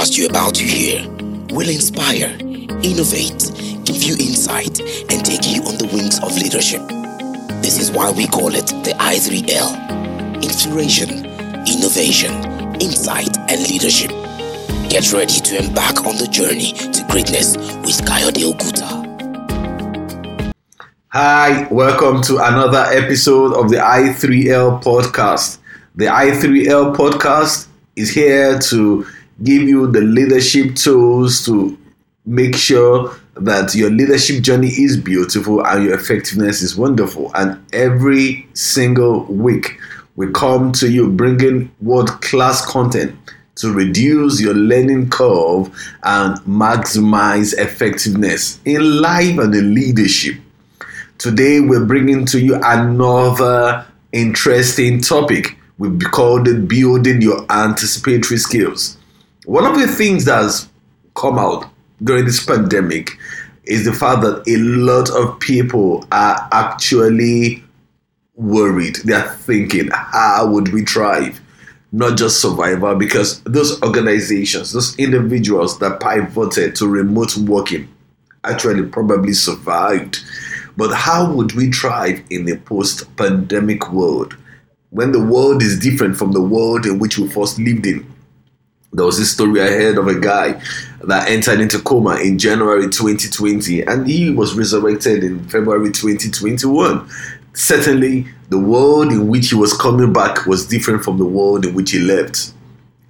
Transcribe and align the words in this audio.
podcast 0.00 0.16
you're 0.16 0.30
about 0.30 0.54
to 0.54 0.64
hear 0.64 1.06
will 1.50 1.68
inspire, 1.68 2.34
innovate, 2.82 3.52
give 3.84 4.02
you 4.02 4.14
insight, 4.14 4.80
and 4.80 5.24
take 5.24 5.46
you 5.46 5.60
on 5.64 5.76
the 5.76 5.88
wings 5.92 6.18
of 6.22 6.34
leadership. 6.36 6.80
This 7.60 7.78
is 7.78 7.90
why 7.90 8.10
we 8.10 8.26
call 8.26 8.54
it 8.54 8.66
the 8.84 8.94
I3L 8.98 10.42
Inspiration, 10.42 11.26
Innovation, 11.66 12.32
Insight, 12.80 13.36
and 13.50 13.60
Leadership. 13.68 14.10
Get 14.88 15.12
ready 15.12 15.38
to 15.38 15.64
embark 15.64 16.06
on 16.06 16.16
the 16.16 16.28
journey 16.28 16.72
to 16.72 17.06
greatness 17.10 17.56
with 17.84 18.00
Kayode 18.00 18.40
Okuta. 18.50 18.88
Hi, 21.08 21.68
welcome 21.70 22.22
to 22.22 22.38
another 22.38 22.86
episode 22.88 23.52
of 23.52 23.68
the 23.68 23.76
I3L 23.76 24.82
podcast. 24.82 25.58
The 25.94 26.06
I3L 26.06 26.96
podcast 26.96 27.66
is 27.96 28.10
here 28.14 28.58
to 28.60 29.04
give 29.42 29.62
you 29.62 29.86
the 29.86 30.00
leadership 30.00 30.74
tools 30.74 31.44
to 31.46 31.78
make 32.26 32.54
sure 32.56 33.14
that 33.34 33.74
your 33.74 33.90
leadership 33.90 34.42
journey 34.42 34.68
is 34.68 34.96
beautiful 34.96 35.66
and 35.66 35.84
your 35.84 35.94
effectiveness 35.94 36.62
is 36.62 36.76
wonderful. 36.76 37.30
And 37.34 37.64
every 37.72 38.46
single 38.54 39.24
week, 39.24 39.78
we 40.16 40.30
come 40.32 40.72
to 40.72 40.90
you 40.90 41.08
bringing 41.10 41.70
world 41.80 42.20
class 42.20 42.64
content 42.66 43.16
to 43.56 43.72
reduce 43.72 44.40
your 44.40 44.54
learning 44.54 45.10
curve 45.10 45.66
and 46.02 46.36
maximize 46.40 47.56
effectiveness 47.58 48.60
in 48.64 49.00
life 49.00 49.38
and 49.38 49.54
in 49.54 49.74
leadership. 49.74 50.36
Today, 51.18 51.60
we're 51.60 51.84
bringing 51.84 52.24
to 52.26 52.40
you 52.40 52.58
another 52.62 53.86
interesting 54.12 55.00
topic. 55.00 55.58
We 55.78 55.98
called 55.98 56.48
it 56.48 56.68
Building 56.68 57.22
Your 57.22 57.44
Anticipatory 57.50 58.38
Skills. 58.38 58.96
One 59.50 59.66
of 59.66 59.80
the 59.80 59.88
things 59.88 60.26
that's 60.26 60.68
come 61.16 61.36
out 61.36 61.68
during 62.04 62.24
this 62.24 62.46
pandemic 62.46 63.10
is 63.64 63.84
the 63.84 63.92
fact 63.92 64.22
that 64.22 64.44
a 64.46 64.56
lot 64.58 65.10
of 65.10 65.40
people 65.40 66.06
are 66.12 66.48
actually 66.52 67.64
worried. 68.36 68.98
They're 69.02 69.28
thinking, 69.28 69.88
how 69.92 70.48
would 70.52 70.72
we 70.72 70.84
thrive? 70.84 71.40
Not 71.90 72.16
just 72.16 72.40
survival, 72.40 72.94
because 72.94 73.42
those 73.42 73.82
organizations, 73.82 74.72
those 74.72 74.96
individuals 75.00 75.80
that 75.80 75.98
pivoted 75.98 76.76
to 76.76 76.86
remote 76.86 77.36
working 77.36 77.88
actually 78.44 78.84
probably 78.84 79.32
survived 79.32 80.20
but 80.76 80.94
how 80.94 81.30
would 81.32 81.52
we 81.52 81.70
thrive 81.70 82.22
in 82.30 82.48
a 82.48 82.56
post 82.56 83.16
pandemic 83.16 83.92
world 83.92 84.36
when 84.90 85.12
the 85.12 85.22
world 85.22 85.62
is 85.62 85.78
different 85.78 86.16
from 86.16 86.32
the 86.32 86.40
world 86.40 86.86
in 86.86 86.98
which 86.98 87.18
we 87.18 87.28
first 87.28 87.58
lived 87.58 87.84
in? 87.84 88.09
There 88.92 89.06
was 89.06 89.18
this 89.18 89.32
story 89.32 89.62
I 89.62 89.68
heard 89.68 89.98
of 89.98 90.08
a 90.08 90.18
guy 90.18 90.60
that 91.04 91.28
entered 91.28 91.60
into 91.60 91.80
coma 91.80 92.16
in 92.16 92.38
January 92.38 92.88
2020 92.88 93.82
and 93.82 94.06
he 94.06 94.30
was 94.30 94.54
resurrected 94.54 95.22
in 95.22 95.48
February 95.48 95.92
2021. 95.92 97.08
Certainly, 97.52 98.26
the 98.48 98.58
world 98.58 99.12
in 99.12 99.28
which 99.28 99.50
he 99.50 99.54
was 99.54 99.76
coming 99.76 100.12
back 100.12 100.44
was 100.46 100.66
different 100.66 101.04
from 101.04 101.18
the 101.18 101.24
world 101.24 101.64
in 101.64 101.74
which 101.74 101.92
he 101.92 102.00
left. 102.00 102.52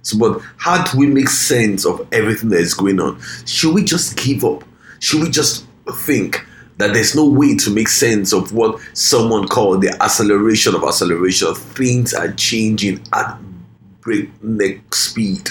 So, 0.03 0.17
but 0.17 0.41
how 0.57 0.83
do 0.83 0.97
we 0.97 1.07
make 1.07 1.29
sense 1.29 1.85
of 1.85 2.07
everything 2.11 2.49
that 2.49 2.59
is 2.59 2.75
going 2.75 2.99
on? 2.99 3.19
Should 3.45 3.73
we 3.73 3.83
just 3.83 4.17
give 4.17 4.43
up? 4.43 4.63
Should 4.99 5.21
we 5.23 5.29
just 5.29 5.65
think 5.93 6.45
that 6.77 6.93
there's 6.93 7.15
no 7.15 7.27
way 7.27 7.55
to 7.55 7.69
make 7.69 7.87
sense 7.87 8.33
of 8.33 8.53
what 8.53 8.79
someone 8.93 9.47
called 9.47 9.81
the 9.81 9.95
acceleration 10.01 10.73
of 10.73 10.83
acceleration. 10.83 11.53
Things 11.53 12.13
are 12.13 12.31
changing 12.33 13.03
at 13.13 13.37
breakneck 14.01 14.93
speed. 14.93 15.49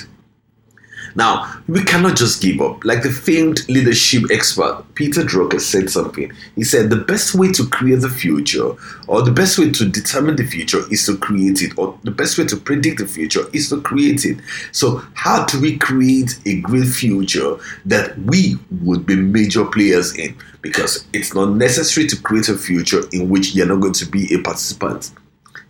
Now, 1.14 1.60
we 1.68 1.82
cannot 1.84 2.16
just 2.16 2.42
give 2.42 2.60
up. 2.60 2.84
Like 2.84 3.02
the 3.02 3.10
famed 3.10 3.68
leadership 3.68 4.24
expert 4.30 4.84
Peter 4.94 5.22
Drucker 5.22 5.60
said 5.60 5.90
something. 5.90 6.30
He 6.56 6.64
said, 6.64 6.90
The 6.90 6.96
best 6.96 7.34
way 7.34 7.50
to 7.52 7.66
create 7.66 8.00
the 8.00 8.08
future, 8.08 8.72
or 9.08 9.22
the 9.22 9.32
best 9.32 9.58
way 9.58 9.70
to 9.70 9.88
determine 9.88 10.36
the 10.36 10.44
future, 10.44 10.80
is 10.90 11.06
to 11.06 11.16
create 11.16 11.62
it, 11.62 11.76
or 11.78 11.98
the 12.04 12.10
best 12.10 12.38
way 12.38 12.44
to 12.46 12.56
predict 12.56 12.98
the 12.98 13.06
future 13.06 13.42
is 13.52 13.68
to 13.70 13.80
create 13.80 14.24
it. 14.24 14.38
So, 14.72 15.02
how 15.14 15.46
do 15.46 15.60
we 15.60 15.78
create 15.78 16.38
a 16.46 16.60
great 16.60 16.88
future 16.88 17.56
that 17.86 18.18
we 18.18 18.58
would 18.82 19.06
be 19.06 19.16
major 19.16 19.64
players 19.64 20.14
in? 20.16 20.36
Because 20.62 21.06
it's 21.12 21.34
not 21.34 21.52
necessary 21.52 22.06
to 22.08 22.16
create 22.20 22.48
a 22.48 22.56
future 22.56 23.02
in 23.12 23.28
which 23.28 23.54
you're 23.54 23.66
not 23.66 23.80
going 23.80 23.94
to 23.94 24.06
be 24.06 24.32
a 24.34 24.42
participant. 24.42 25.12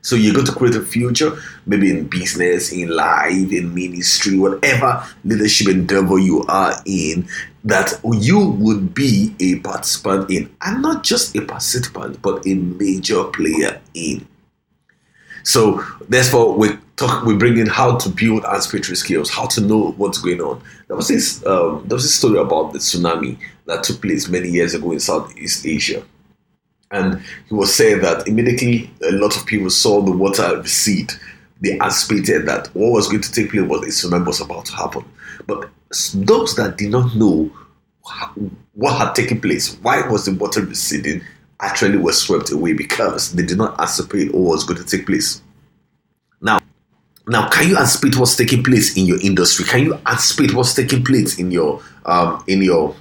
So 0.02 0.16
you're 0.16 0.34
going 0.34 0.46
to 0.46 0.52
create 0.52 0.76
a 0.76 0.80
future, 0.80 1.36
maybe 1.66 1.90
in 1.90 2.06
business, 2.06 2.72
in 2.72 2.88
life, 2.88 3.52
in 3.52 3.74
ministry, 3.74 4.38
whatever 4.38 5.04
leadership 5.24 5.68
endeavor 5.68 6.18
you 6.18 6.42
are 6.48 6.74
in, 6.86 7.28
that 7.64 8.00
you 8.04 8.38
would 8.38 8.94
be 8.94 9.34
a 9.40 9.58
participant 9.58 10.30
in, 10.30 10.54
and 10.62 10.80
not 10.80 11.04
just 11.04 11.36
a 11.36 11.42
participant, 11.42 12.20
but 12.22 12.46
a 12.46 12.54
major 12.54 13.24
player 13.24 13.80
in. 13.92 14.26
So 15.42 15.84
therefore, 16.08 16.54
we 16.56 16.70
talk, 16.96 17.24
we 17.24 17.34
bring 17.36 17.58
in 17.58 17.66
how 17.66 17.96
to 17.96 18.08
build 18.08 18.44
anticipatory 18.44 18.96
skills, 18.96 19.30
how 19.30 19.46
to 19.48 19.60
know 19.60 19.92
what's 19.92 20.18
going 20.18 20.40
on. 20.40 20.62
There 20.86 20.96
was 20.96 21.08
this, 21.08 21.44
um, 21.46 21.84
there 21.86 21.96
was 21.96 22.04
this 22.04 22.14
story 22.14 22.38
about 22.38 22.72
the 22.72 22.78
tsunami 22.78 23.38
that 23.66 23.84
took 23.84 24.00
place 24.00 24.28
many 24.28 24.48
years 24.48 24.74
ago 24.74 24.92
in 24.92 25.00
Southeast 25.00 25.66
Asia 25.66 26.02
and 26.90 27.22
he 27.48 27.54
was 27.54 27.74
saying 27.74 28.00
that 28.00 28.26
immediately 28.26 28.90
a 29.08 29.12
lot 29.12 29.36
of 29.36 29.46
people 29.46 29.70
saw 29.70 30.00
the 30.02 30.10
water 30.10 30.58
recede. 30.58 31.12
They 31.60 31.78
anticipated 31.78 32.46
that 32.46 32.68
what 32.74 32.92
was 32.92 33.08
going 33.08 33.22
to 33.22 33.32
take 33.32 33.50
place 33.50 33.62
was 33.62 33.82
a 33.82 34.08
tsunami 34.08 34.26
was 34.26 34.40
about 34.40 34.66
to 34.66 34.72
happen. 34.72 35.04
But 35.46 35.70
those 36.14 36.56
that 36.56 36.76
did 36.78 36.90
not 36.90 37.14
know 37.14 37.50
what 38.74 38.98
had 38.98 39.14
taken 39.14 39.40
place, 39.40 39.76
why 39.82 40.06
was 40.08 40.24
the 40.24 40.34
water 40.34 40.62
receding, 40.62 41.22
actually 41.60 41.98
were 41.98 42.12
swept 42.12 42.50
away 42.50 42.72
because 42.72 43.32
they 43.34 43.44
did 43.44 43.58
not 43.58 43.78
anticipate 43.78 44.32
what 44.34 44.42
was 44.42 44.64
going 44.64 44.82
to 44.82 44.86
take 44.86 45.06
place. 45.06 45.42
Now, 46.40 46.60
now, 47.28 47.48
can 47.48 47.68
you 47.68 47.76
anticipate 47.76 48.16
what's 48.16 48.34
taking 48.34 48.64
place 48.64 48.96
in 48.96 49.04
your 49.04 49.20
industry? 49.20 49.64
Can 49.66 49.82
you 49.82 49.94
anticipate 50.06 50.54
what's 50.54 50.74
taking 50.74 51.04
place 51.04 51.38
in 51.38 51.50
your 51.50 51.82
um, 52.06 52.42
in 52.48 52.62
your 52.62 52.96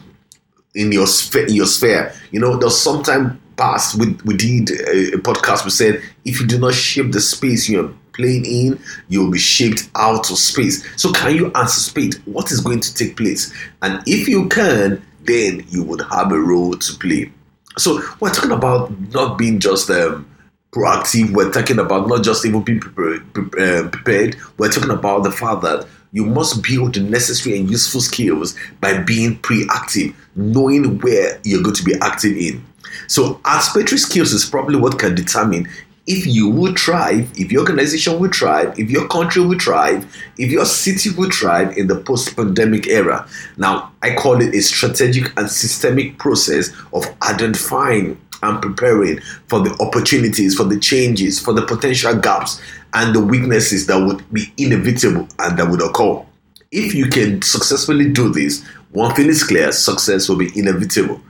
in 0.76 0.92
your 0.92 1.08
sphere? 1.08 1.48
In 1.48 1.56
your 1.56 1.66
sphere, 1.66 2.14
you 2.32 2.40
know, 2.40 2.58
there's 2.58 2.78
sometimes 2.78 3.40
past 3.60 4.00
we, 4.00 4.16
we 4.26 4.36
did 4.36 4.72
a, 4.72 5.16
a, 5.16 5.18
podcast 5.20 5.66
we 5.66 5.70
said 5.70 6.02
if 6.26 6.40
you 6.40 6.48
do 6.48 6.58
not 6.58 6.74
shape 6.74 7.12
the 7.12 7.20
space 7.20 7.70
you're 7.70 7.94
playing 8.14 8.46
in 8.46 8.80
you'll 9.10 9.32
be 9.32 9.38
shaped 9.38 9.90
out 9.96 10.32
of 10.32 10.38
space. 10.38 10.86
So 11.00 11.12
can 11.12 11.36
you 11.36 11.52
anticipate 11.56 12.16
what 12.26 12.52
is 12.52 12.62
going 12.62 12.80
to 12.80 12.94
take 12.94 13.16
place? 13.18 13.54
And 13.82 14.02
if 14.08 14.28
you 14.28 14.48
can 14.50 15.06
then 15.24 15.66
you 15.70 15.84
would 15.84 16.02
have 16.02 16.32
a 16.32 16.40
role 16.40 16.76
to 16.76 16.94
play. 16.98 17.32
So 17.78 18.02
we're 18.20 18.34
talking 18.34 18.52
about 18.52 18.92
not 19.12 19.38
being 19.38 19.60
just 19.60 19.90
um, 19.90 20.30
proactive. 20.72 21.32
We're 21.32 21.52
talking 21.52 21.80
about 21.80 22.08
not 22.08 22.24
just 22.24 22.46
even 22.46 22.64
being 22.64 22.80
prepared, 22.80 24.36
um, 24.36 24.42
we're 24.58 24.72
talking 24.72 24.92
about 24.92 25.24
the 25.24 25.32
fact 25.32 25.62
that 25.62 25.88
you 26.12 26.26
must 26.26 26.64
build 26.64 26.96
the 26.96 27.02
necessary 27.02 27.60
and 27.60 27.70
useful 27.70 28.02
skills 28.02 28.56
by 28.82 28.98
being 29.04 29.38
pre-active 29.40 30.16
knowing 30.36 31.00
where 31.00 31.40
you're 31.44 31.62
going 31.62 31.76
to 31.76 31.84
be 31.84 31.94
active 32.02 32.36
in 32.36 32.66
so 33.08 33.40
anticipatory 33.46 33.98
skills 33.98 34.34
is 34.34 34.46
probably 34.46 34.78
what 34.78 35.00
can 35.00 35.16
determine 35.16 35.68
if 36.10 36.26
you 36.26 36.50
will 36.50 36.74
thrive, 36.74 37.32
if 37.40 37.52
your 37.52 37.62
organization 37.62 38.20
will 38.20 38.32
thrive, 38.32 38.78
if 38.80 38.90
your 38.90 39.08
country 39.10 39.46
will 39.46 39.60
thrive, 39.60 40.12
if 40.40 40.50
your 40.50 40.66
city 40.66 41.12
will 41.12 41.30
thrive 41.30 41.78
in 41.78 41.86
the 41.86 42.02
post 42.02 42.36
pandemic 42.36 42.88
era. 42.88 43.30
Now, 43.58 43.92
I 44.02 44.16
call 44.16 44.42
it 44.42 44.56
a 44.56 44.62
strategic 44.62 45.38
and 45.38 45.48
systemic 45.50 46.18
process 46.18 46.72
of 46.94 47.06
identifying 47.22 48.20
and 48.42 48.60
preparing 48.60 49.20
for 49.48 49.60
the 49.60 49.76
opportunities, 49.80 50.56
for 50.56 50.64
the 50.64 50.80
changes, 50.80 51.40
for 51.40 51.54
the 51.54 51.66
potential 51.66 52.16
gaps, 52.16 52.60
and 52.96 53.14
the 53.14 53.24
weaknesses 53.24 53.86
that 53.86 54.04
would 54.04 54.24
be 54.34 54.52
inevitable 54.58 55.28
and 55.38 55.60
that 55.60 55.70
would 55.70 55.84
occur. 55.84 56.26
If 56.72 56.96
you 56.96 57.08
can 57.08 57.44
successfully 57.44 58.12
do 58.12 58.30
this, 58.30 58.66
one 58.92 59.14
thing 59.14 59.28
is 59.28 59.44
clear 59.44 59.72
success 59.72 60.28
will 60.28 60.38
be 60.38 60.52
inevitable. 60.58 61.22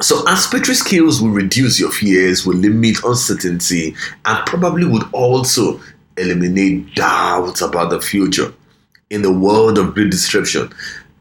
So, 0.00 0.26
anticipatory 0.26 0.74
skills 0.74 1.22
will 1.22 1.30
reduce 1.30 1.78
your 1.78 1.92
fears, 1.92 2.44
will 2.44 2.56
limit 2.56 3.04
uncertainty, 3.04 3.94
and 4.24 4.44
probably 4.46 4.86
would 4.86 5.04
also 5.12 5.80
eliminate 6.16 6.96
doubts 6.96 7.60
about 7.60 7.90
the 7.90 8.00
future. 8.00 8.52
In 9.10 9.22
the 9.22 9.32
world 9.32 9.78
of 9.78 9.94
great 9.94 10.10
disruption, 10.10 10.72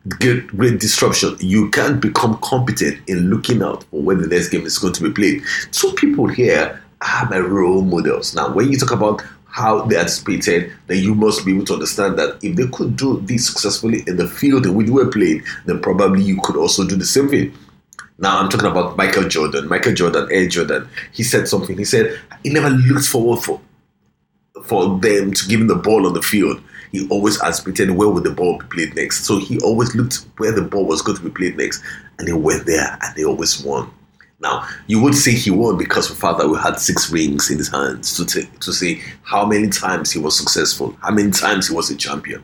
great, 0.08 0.48
great 0.48 0.80
disruption, 0.80 1.38
you 1.40 1.70
can't 1.70 2.02
become 2.02 2.40
competent 2.42 2.98
in 3.08 3.30
looking 3.30 3.62
out 3.62 3.84
for 3.84 4.02
when 4.02 4.20
the 4.20 4.28
next 4.28 4.50
game 4.50 4.66
is 4.66 4.80
going 4.80 4.94
to 4.94 5.04
be 5.04 5.12
played. 5.12 5.44
Two 5.72 5.94
people 5.94 6.26
here 6.26 6.82
are 7.02 7.30
my 7.30 7.38
role 7.38 7.84
models. 7.84 8.34
Now, 8.34 8.52
when 8.52 8.72
you 8.72 8.78
talk 8.80 8.92
about 8.92 9.22
how 9.46 9.86
they 9.86 10.00
anticipated, 10.00 10.74
then 10.88 10.98
you 10.98 11.14
must 11.14 11.46
be 11.46 11.54
able 11.54 11.66
to 11.66 11.74
understand 11.74 12.18
that 12.18 12.40
if 12.42 12.56
they 12.56 12.66
could 12.70 12.96
do 12.96 13.22
this 13.22 13.46
successfully 13.46 14.02
in 14.08 14.18
the 14.18 14.28
field 14.28 14.66
in 14.66 14.74
which 14.74 14.88
we 14.88 14.94
were 14.94 15.12
playing, 15.12 15.44
then 15.68 15.80
probably 15.80 16.24
you 16.24 16.42
could 16.42 16.56
also 16.56 16.88
do 16.88 16.96
the 16.96 17.06
same 17.06 17.30
thing. 17.30 17.54
Now 18.18 18.40
I'm 18.40 18.50
talking 18.50 18.70
about 18.70 18.96
Michael 18.96 19.28
Jordan. 19.28 19.68
Michael 19.68 19.94
Jordan, 19.94 20.28
Air 20.32 20.48
Jordan. 20.48 20.88
He 21.12 21.24
said 21.24 21.48
something. 21.48 21.78
He 21.78 21.86
said 21.86 22.20
he 22.44 22.50
never 22.50 22.70
looked 22.70 23.08
forward 23.08 23.42
for 23.42 23.60
for 24.66 25.00
them 25.00 25.34
to 25.34 25.48
give 25.48 25.60
him 25.60 25.68
the 25.68 25.76
ball 25.76 26.06
on 26.06 26.14
the 26.14 26.22
field, 26.22 26.62
he 26.92 27.08
always 27.10 27.42
anticipated 27.42 27.92
where 27.92 28.10
would 28.10 28.24
the 28.24 28.32
ball 28.32 28.60
be 28.60 28.66
played 28.68 28.96
next. 28.96 29.26
So 29.26 29.40
he 29.40 29.60
always 29.60 29.96
looked 29.96 30.26
where 30.38 30.52
the 30.52 30.62
ball 30.62 30.86
was 30.86 31.02
going 31.02 31.18
to 31.18 31.24
be 31.24 31.30
played 31.30 31.58
next, 31.58 31.84
and 32.18 32.28
they 32.28 32.34
went 32.34 32.66
there, 32.66 32.98
and 33.02 33.16
they 33.16 33.24
always 33.24 33.64
won. 33.64 33.92
Now, 34.40 34.68
you 34.88 35.02
would 35.02 35.16
say 35.16 35.32
he 35.32 35.52
won 35.52 35.78
because 35.78 36.10
the 36.10 36.16
father 36.16 36.44
who 36.44 36.56
had 36.56 36.80
six 36.80 37.12
rings 37.12 37.50
in 37.50 37.58
his 37.58 37.70
hands 37.70 38.16
to, 38.18 38.26
t- 38.26 38.50
to 38.60 38.74
say 38.74 39.02
how 39.24 39.46
many 39.46 39.70
times 39.70 40.12
he 40.12 40.20
was 40.20 40.38
successful, 40.38 40.96
how 41.02 41.12
many 41.12 41.32
times 41.32 41.68
he 41.68 41.76
was 41.76 41.90
a 41.90 41.96
champion. 41.96 42.44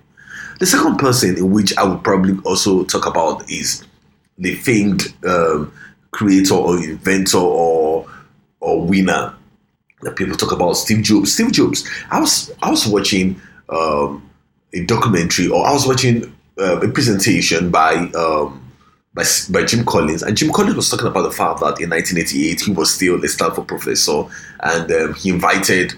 The 0.59 0.65
second 0.65 0.97
person 0.97 1.37
in 1.37 1.51
which 1.51 1.77
I 1.77 1.83
would 1.83 2.03
probably 2.03 2.37
also 2.43 2.83
talk 2.85 3.05
about 3.05 3.49
is 3.49 3.85
the 4.39 4.55
famed 4.55 5.13
um, 5.25 5.71
creator 6.11 6.55
or 6.55 6.77
inventor 6.77 7.37
or 7.37 8.07
or 8.61 8.81
winner 8.81 9.33
that 10.01 10.15
people 10.15 10.35
talk 10.35 10.51
about, 10.51 10.73
Steve 10.73 11.03
Jobs. 11.03 11.33
Steve 11.33 11.51
Jobs. 11.51 11.87
I 12.09 12.19
was 12.19 12.51
I 12.61 12.69
was 12.69 12.87
watching 12.87 13.39
um, 13.69 14.27
a 14.73 14.83
documentary 14.85 15.47
or 15.47 15.65
I 15.65 15.71
was 15.71 15.85
watching 15.85 16.33
uh, 16.57 16.79
a 16.79 16.87
presentation 16.89 17.69
by 17.69 17.93
um, 18.15 18.65
by, 19.13 19.23
by 19.49 19.63
Jim 19.63 19.85
Collins, 19.85 20.23
and 20.23 20.37
Jim 20.37 20.51
Collins 20.51 20.75
was 20.75 20.89
talking 20.89 21.07
about 21.07 21.23
the 21.23 21.31
fact 21.31 21.59
that 21.59 21.81
in 21.81 21.89
1988 21.89 22.61
he 22.61 22.71
was 22.71 22.93
still 22.93 23.23
a 23.23 23.27
Stanford 23.27 23.67
professor, 23.67 24.23
and 24.61 24.91
um, 24.91 25.13
he 25.15 25.29
invited 25.29 25.93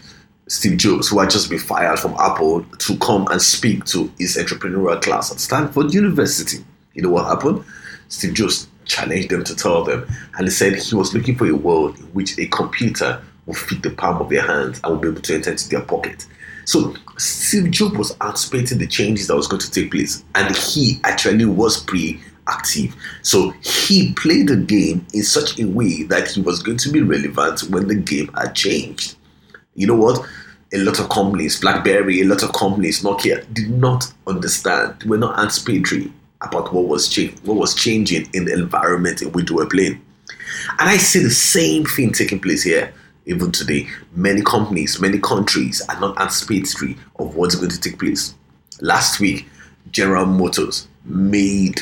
Steve 0.48 0.78
Jobs, 0.78 1.10
who 1.10 1.20
had 1.20 1.30
just 1.30 1.50
been 1.50 1.60
fired 1.60 2.00
from 2.00 2.16
Apple, 2.20 2.64
to 2.64 2.98
come 2.98 3.28
and 3.30 3.42
speak 3.42 3.86
to 3.86 4.12
his 4.18 4.38
entrepreneurial 4.38 5.02
class 5.02 5.32
at 5.32 5.40
Stanford 5.40 5.94
University. 5.94 6.64
You 6.94 7.04
know 7.04 7.10
what 7.10 7.26
happened? 7.26 7.64
Steve 8.12 8.34
Jobs 8.34 8.68
challenged 8.84 9.30
them 9.30 9.44
to 9.46 9.56
tell 9.56 9.86
them, 9.86 10.06
and 10.38 10.46
he 10.46 10.52
said 10.52 10.76
he 10.76 10.96
was 10.96 11.14
looking 11.14 11.38
for 11.38 11.48
a 11.48 11.56
world 11.56 11.98
in 11.98 12.06
which 12.08 12.38
a 12.38 12.46
computer 12.48 13.24
would 13.46 13.58
fit 13.58 13.82
the 13.82 13.90
palm 13.90 14.22
of 14.22 14.30
their 14.30 14.46
hands 14.46 14.82
and 14.84 14.92
would 14.92 15.02
be 15.02 15.08
able 15.08 15.22
to 15.22 15.34
enter 15.34 15.52
into 15.52 15.70
their 15.70 15.82
pocket. 15.82 16.28
So 16.66 16.94
Steve 17.18 17.72
Jobs 17.72 17.98
was 17.98 18.18
anticipating 18.20 18.80
the 18.80 18.88
changes 18.88 19.28
that 19.28 19.36
was 19.36 19.48
going 19.48 19.62
to 19.62 19.72
take 19.72 19.92
place, 19.92 20.26
and 20.36 20.54
he 20.56 21.00
actually 21.06 21.46
was 21.46 21.82
pre-active. 21.84 22.94
So 23.22 23.52
he 23.62 24.14
played 24.14 24.50
the 24.50 24.58
game 24.58 25.08
in 25.14 25.24
such 25.24 25.58
a 25.58 25.66
way 25.66 26.04
that 26.04 26.32
he 26.32 26.42
was 26.42 26.62
going 26.62 26.78
to 26.80 26.92
be 26.92 27.02
relevant 27.02 27.62
when 27.70 27.88
the 27.88 27.96
game 27.96 28.28
had 28.34 28.54
changed. 28.56 29.16
You 29.74 29.88
know 29.88 29.96
what? 29.96 30.20
A 30.74 30.78
lot 30.80 31.00
of 31.00 31.08
companies, 31.08 31.62
BlackBerry, 31.62 32.22
a 32.22 32.26
lot 32.26 32.44
of 32.44 32.52
companies, 32.52 33.04
Nokia, 33.04 33.52
did 33.54 33.70
not 33.70 34.12
understand. 34.28 35.00
They 35.00 35.08
were 35.08 35.18
not 35.18 35.40
anticipatory 35.40 36.12
about 36.42 36.74
what 36.74 36.86
was 36.86 37.16
what 37.44 37.58
was 37.58 37.76
changing 37.76 38.30
in 38.34 38.46
the 38.46 38.54
environment 38.54 39.22
in 39.22 39.32
which 39.32 39.50
we 39.52 39.58
were 39.58 39.70
playing. 39.70 40.02
And 40.80 40.90
I 40.90 40.98
see 40.98 41.20
the 41.20 41.30
same 41.30 41.86
thing 41.86 42.12
taking 42.12 42.40
place 42.40 42.64
here 42.64 42.94
even 43.26 43.52
today. 43.52 43.88
Many 44.14 44.42
companies, 44.42 45.00
many 45.00 45.20
countries 45.20 45.82
are 45.90 46.00
not 46.00 46.20
anticipatory 46.20 46.98
of 47.18 47.36
what's 47.36 47.56
going 47.56 47.70
to 47.70 47.80
take 47.80 48.00
place. 48.00 48.34
Last 48.82 49.20
week, 49.20 49.48
General 49.92 50.26
Motors 50.26 50.88
made 51.06 51.82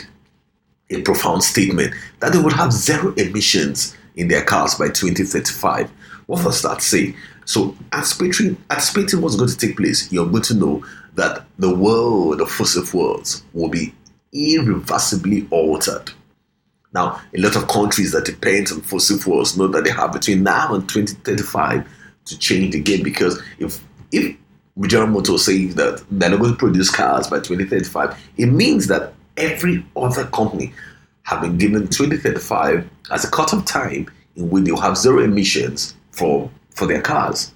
a 0.90 1.02
profound 1.02 1.44
statement 1.44 1.94
that 2.20 2.34
they 2.34 2.40
would 2.40 2.54
have 2.54 2.74
zero 2.74 3.14
emissions 3.16 3.96
in 4.16 4.28
their 4.28 4.44
cars 4.44 4.76
by 4.76 4.88
2035. 4.88 5.90
What 6.26 6.44
does 6.44 6.62
that 6.64 6.82
say? 6.82 7.16
So, 7.46 7.76
anticipating, 7.94 8.58
anticipating 8.70 9.22
what's 9.22 9.36
going 9.36 9.50
to 9.50 9.58
take 9.58 9.78
place, 9.78 10.12
you're 10.12 10.28
going 10.28 10.44
to 10.44 10.54
know 10.54 10.86
that 11.16 11.46
the 11.58 11.74
world 11.74 12.42
of 12.42 12.52
fossil 12.52 12.86
fuels 12.86 13.44
will 13.54 13.70
be 13.70 13.94
irreversibly 14.34 15.48
altered. 15.52 16.12
Now, 16.94 17.22
a 17.36 17.40
lot 17.40 17.56
of 17.56 17.68
countries 17.68 18.12
that 18.14 18.26
depend 18.26 18.72
on 18.72 18.82
fossil 18.82 19.18
fuels 19.18 19.58
know 19.58 19.68
that 19.68 19.84
they 19.84 19.92
have 19.92 20.14
between 20.14 20.44
now 20.44 20.74
and 20.74 20.88
2035 20.90 21.88
to 22.26 22.40
change 22.40 22.74
the 22.74 22.82
game 22.82 23.04
because 23.04 23.42
if 23.60 23.84
if 24.12 24.36
General 24.88 25.10
Motors 25.10 25.46
says 25.46 25.76
that 25.76 26.04
they're 26.10 26.30
not 26.30 26.40
going 26.40 26.52
to 26.52 26.58
produce 26.58 26.90
cars 26.90 27.28
by 27.28 27.38
2035, 27.38 28.18
it 28.38 28.46
means 28.48 28.88
that 28.88 29.14
every 29.38 29.86
other 29.96 30.26
company 30.26 30.74
have 31.24 31.42
been 31.42 31.58
given 31.58 31.88
2035 31.88 32.90
as 33.12 33.24
a 33.24 33.30
cut-off 33.30 33.66
time 33.66 34.10
in 34.36 34.50
which 34.50 34.64
they'll 34.64 34.78
have 34.78 34.98
zero 34.98 35.24
emissions 35.24 35.96
for 36.12 36.50
for 36.72 36.88
their 36.88 37.02
cars. 37.02 37.52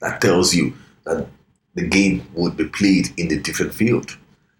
That 0.00 0.20
tells 0.20 0.54
you 0.54 0.72
that 1.04 1.26
the 1.74 1.86
game 1.86 2.26
would 2.34 2.56
be 2.56 2.68
played 2.68 3.08
in 3.18 3.32
a 3.32 3.40
different 3.40 3.74
field. 3.74 4.16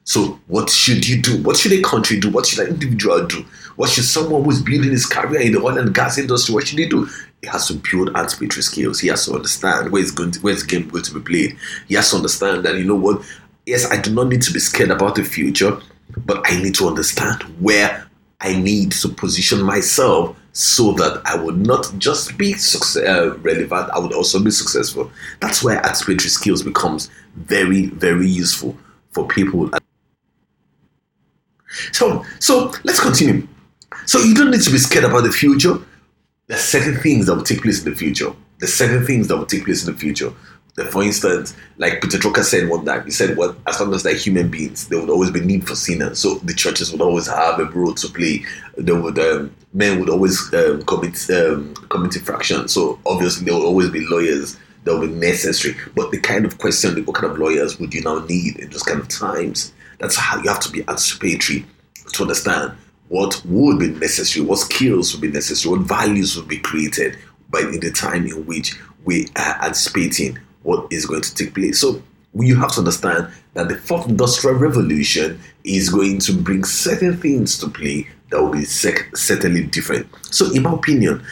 So, 0.09 0.41
what 0.47 0.71
should 0.71 1.07
you 1.07 1.21
do? 1.21 1.43
What 1.43 1.59
should 1.59 1.73
a 1.73 1.83
country 1.83 2.19
do? 2.19 2.31
What 2.31 2.47
should 2.47 2.61
an 2.61 2.69
individual 2.69 3.27
do? 3.27 3.45
What 3.77 3.91
should 3.91 4.05
someone 4.05 4.43
who's 4.43 4.63
building 4.63 4.91
his 4.91 5.05
career 5.05 5.43
in 5.43 5.53
the 5.53 5.61
oil 5.61 5.77
and 5.77 5.95
gas 5.95 6.17
industry? 6.17 6.55
What 6.55 6.67
should 6.67 6.79
he 6.79 6.89
do? 6.89 7.07
He 7.43 7.49
has 7.49 7.69
to 7.69 7.75
build 7.75 8.17
anticipatory 8.17 8.63
skills. 8.63 9.01
He 9.01 9.09
has 9.09 9.27
to 9.27 9.35
understand 9.35 9.93
where 9.93 10.01
it's 10.01 10.11
going 10.11 10.31
to, 10.31 10.41
where 10.41 10.55
the 10.55 10.65
game 10.65 10.89
going 10.89 11.05
to 11.05 11.13
be 11.13 11.21
played. 11.21 11.59
He 11.89 11.95
has 11.95 12.09
to 12.13 12.17
understand 12.17 12.65
that 12.65 12.77
you 12.77 12.87
know 12.87 12.95
what? 12.95 13.23
Yes, 13.67 13.85
I 13.91 14.01
do 14.01 14.11
not 14.15 14.29
need 14.29 14.41
to 14.43 14.51
be 14.51 14.61
scared 14.61 14.91
about 14.91 15.15
the 15.15 15.25
future, 15.25 15.79
but 16.25 16.41
I 16.47 16.59
need 16.63 16.75
to 16.77 16.89
understand 16.89 17.43
where 17.61 18.09
I 18.41 18.59
need 18.59 18.93
to 18.93 19.11
position 19.11 19.61
myself 19.61 20.39
so 20.55 20.93
that 20.93 21.21
I 21.27 21.37
would 21.37 21.67
not 21.67 21.93
just 21.99 22.39
be 22.39 22.55
success, 22.55 23.07
uh, 23.07 23.37
relevant, 23.41 23.91
I 23.91 23.99
would 23.99 24.15
also 24.15 24.43
be 24.43 24.53
successful. 24.53 25.11
That's 25.41 25.63
where 25.63 25.85
anticipatory 25.85 26.31
skills 26.31 26.63
becomes 26.63 27.11
very, 27.37 27.87
very 27.89 28.27
useful 28.27 28.75
for 29.11 29.29
people. 29.29 29.71
So, 31.93 32.25
so 32.41 32.73
let's 32.85 33.01
continue. 33.01 33.47
So 34.07 34.21
you 34.21 34.35
don't 34.35 34.51
need 34.51 34.63
to 34.63 34.71
be 34.71 34.79
scared 34.79 35.05
about 35.05 35.25
the 35.25 35.33
future. 35.33 35.77
There's 36.47 36.63
certain 36.63 36.97
things 36.97 37.27
that 37.27 37.35
will 37.35 37.43
take 37.43 37.63
place 37.63 37.85
in 37.85 37.91
the 37.91 37.97
future. 37.97 38.33
There's 38.59 38.73
certain 38.73 39.05
things 39.05 39.29
that 39.29 39.37
will 39.37 39.47
take 39.47 39.65
place 39.65 39.87
in 39.87 39.93
the 39.93 39.99
future. 39.99 40.33
For 40.91 41.03
instance, 41.03 41.57
like 41.79 42.01
Peter 42.01 42.19
Drucker 42.19 42.45
said 42.45 42.69
one 42.69 42.85
time, 42.85 43.05
he 43.05 43.11
said, 43.11 43.37
"Well, 43.37 43.57
as 43.67 43.81
long 43.81 43.93
as 43.95 44.05
they're 44.05 44.15
human 44.15 44.49
beings, 44.49 44.87
there 44.89 45.01
would 45.01 45.11
always 45.11 45.31
be 45.31 45.41
need 45.41 45.67
for 45.67 45.75
sinners. 45.75 46.21
So 46.21 46.37
the 46.37 46.55
churches 46.55 46.93
would 46.93 47.01
always 47.01 47.27
have 47.27 47.59
a 47.59 47.65
role 47.65 47.95
to 47.95 48.09
play. 48.09 48.45
There 48.77 48.95
would 48.95 49.19
um, 49.19 49.55
men 49.73 49.99
would 49.99 50.09
always 50.09 50.53
um, 50.55 50.85
commit 50.85 51.29
um, 51.31 51.75
commit 51.89 52.15
infractions. 52.15 52.73
So 52.73 53.01
obviously 53.07 53.45
there 53.45 53.55
will 53.55 53.67
always 53.67 53.91
be 53.91 54.07
lawyers 54.07 54.57
that 54.85 54.97
will 54.97 55.09
be 55.09 55.15
necessary. 55.15 55.77
But 55.97 56.13
the 56.13 56.21
kind 56.21 56.45
of 56.45 56.59
question, 56.59 57.05
what 57.05 57.17
kind 57.17 57.33
of 57.33 57.39
lawyers 57.39 57.81
would 57.81 57.93
you 57.93 58.03
now 58.03 58.25
need 58.27 58.59
in 58.59 58.71
those 58.71 58.85
kind 58.85 59.01
of 59.01 59.09
times? 59.09 59.73
That's 59.99 60.17
how 60.17 60.41
you 60.43 60.49
have 60.49 60.61
to 60.61 60.71
be 60.71 60.81
anticipatory 60.89 61.67
to 62.13 62.23
understand 62.23 62.73
what 63.09 63.43
would 63.45 63.79
be 63.79 63.89
necessary, 63.89 64.45
what 64.45 64.59
skills 64.59 65.13
would 65.13 65.23
be 65.23 65.31
necessary, 65.31 65.77
what 65.77 65.87
values 65.87 66.37
would 66.37 66.49
be 66.49 66.59
created 66.59 67.19
by 67.51 67.63
the 67.63 67.91
time 67.91 68.27
in 68.27 68.45
which 68.47 68.77
we 69.05 69.27
are 69.37 69.65
anticipating 69.65 70.39
what 70.63 70.87
is 70.93 71.07
going 71.07 71.23
to 71.23 71.35
take 71.35 71.55
place. 71.55 71.81
So 71.81 72.03
you 72.35 72.57
have 72.57 72.73
to 72.73 72.81
understand 72.81 73.29
that 73.55 73.69
the 73.69 73.77
fourth 73.77 74.09
industrial 74.09 74.59
revolution 74.59 75.41
is 75.65 75.89
going 75.89 76.19
to 76.21 76.33
bring 76.33 76.65
certain 76.65 77.17
things 77.17 77.59
to 77.59 77.69
play 77.69 78.07
that 78.31 78.41
will 78.41 78.53
be 78.53 78.65
sec- 78.65 79.17
certainly 79.17 79.65
different. 79.65 80.07
So, 80.33 80.53
in 80.53 80.63
my 80.63 80.75
opinion, 80.75 81.25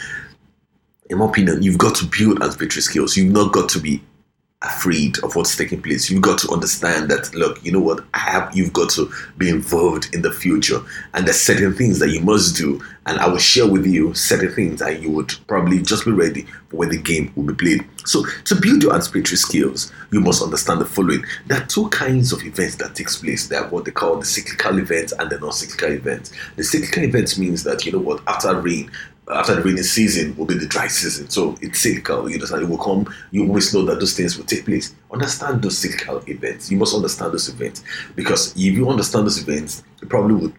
in 1.10 1.18
my 1.18 1.26
opinion, 1.26 1.62
you've 1.62 1.78
got 1.78 1.94
to 1.96 2.06
build 2.06 2.42
anticipatory 2.42 2.82
skills. 2.82 3.16
You've 3.16 3.32
not 3.32 3.52
got 3.52 3.68
to 3.70 3.78
be 3.78 4.02
afraid 4.66 5.18
of 5.22 5.34
what's 5.36 5.56
taking 5.56 5.82
place. 5.82 6.10
You've 6.10 6.22
got 6.22 6.38
to 6.40 6.52
understand 6.52 7.10
that, 7.10 7.34
look, 7.34 7.64
you 7.64 7.72
know 7.72 7.80
what, 7.80 8.04
I 8.14 8.18
have 8.18 8.56
you've 8.56 8.72
got 8.72 8.90
to 8.90 9.10
be 9.38 9.48
involved 9.48 10.14
in 10.14 10.22
the 10.22 10.32
future. 10.32 10.80
And 11.14 11.26
there's 11.26 11.40
certain 11.40 11.74
things 11.74 11.98
that 11.98 12.10
you 12.10 12.20
must 12.20 12.56
do. 12.56 12.82
And 13.06 13.20
I 13.20 13.28
will 13.28 13.38
share 13.38 13.68
with 13.68 13.86
you 13.86 14.14
certain 14.14 14.52
things 14.52 14.80
that 14.80 15.00
you 15.00 15.10
would 15.10 15.32
probably 15.46 15.80
just 15.80 16.04
be 16.04 16.10
ready 16.10 16.42
for 16.68 16.78
when 16.78 16.88
the 16.88 16.98
game 16.98 17.32
will 17.36 17.44
be 17.44 17.54
played. 17.54 17.86
So 18.04 18.24
to 18.44 18.54
build 18.56 18.82
your 18.82 18.94
anticipatory 18.94 19.36
skills, 19.36 19.92
you 20.10 20.20
must 20.20 20.42
understand 20.42 20.80
the 20.80 20.86
following. 20.86 21.24
There 21.46 21.60
are 21.60 21.66
two 21.66 21.88
kinds 21.90 22.32
of 22.32 22.42
events 22.42 22.76
that 22.76 22.96
takes 22.96 23.16
place. 23.16 23.46
There 23.46 23.62
are 23.62 23.68
what 23.68 23.84
they 23.84 23.92
call 23.92 24.16
the 24.16 24.26
cyclical 24.26 24.78
events 24.78 25.12
and 25.12 25.30
the 25.30 25.38
non-cyclical 25.38 25.92
events. 25.92 26.32
The 26.56 26.64
cyclical 26.64 27.04
events 27.04 27.38
means 27.38 27.62
that 27.62 27.86
you 27.86 27.92
know 27.92 27.98
what, 27.98 28.22
after 28.26 28.60
rain, 28.60 28.90
after 29.32 29.54
the 29.56 29.62
rainy 29.62 29.82
season 29.82 30.36
will 30.36 30.46
be 30.46 30.54
the 30.54 30.66
dry 30.66 30.86
season. 30.86 31.28
So 31.30 31.56
it's 31.60 31.80
cyclical, 31.80 32.28
you 32.28 32.34
understand? 32.34 32.62
It 32.62 32.68
will 32.68 32.78
come, 32.78 33.12
you 33.32 33.46
always 33.46 33.74
know 33.74 33.84
that 33.86 33.98
those 33.98 34.16
things 34.16 34.36
will 34.36 34.44
take 34.44 34.64
place. 34.64 34.94
Understand 35.12 35.62
those 35.62 35.78
cyclical 35.78 36.22
events. 36.28 36.70
You 36.70 36.76
must 36.78 36.94
understand 36.94 37.32
those 37.32 37.48
events. 37.48 37.82
Because 38.14 38.52
if 38.52 38.74
you 38.74 38.88
understand 38.88 39.26
those 39.26 39.42
events, 39.42 39.82
it 40.02 40.08
probably 40.08 40.34
would 40.34 40.54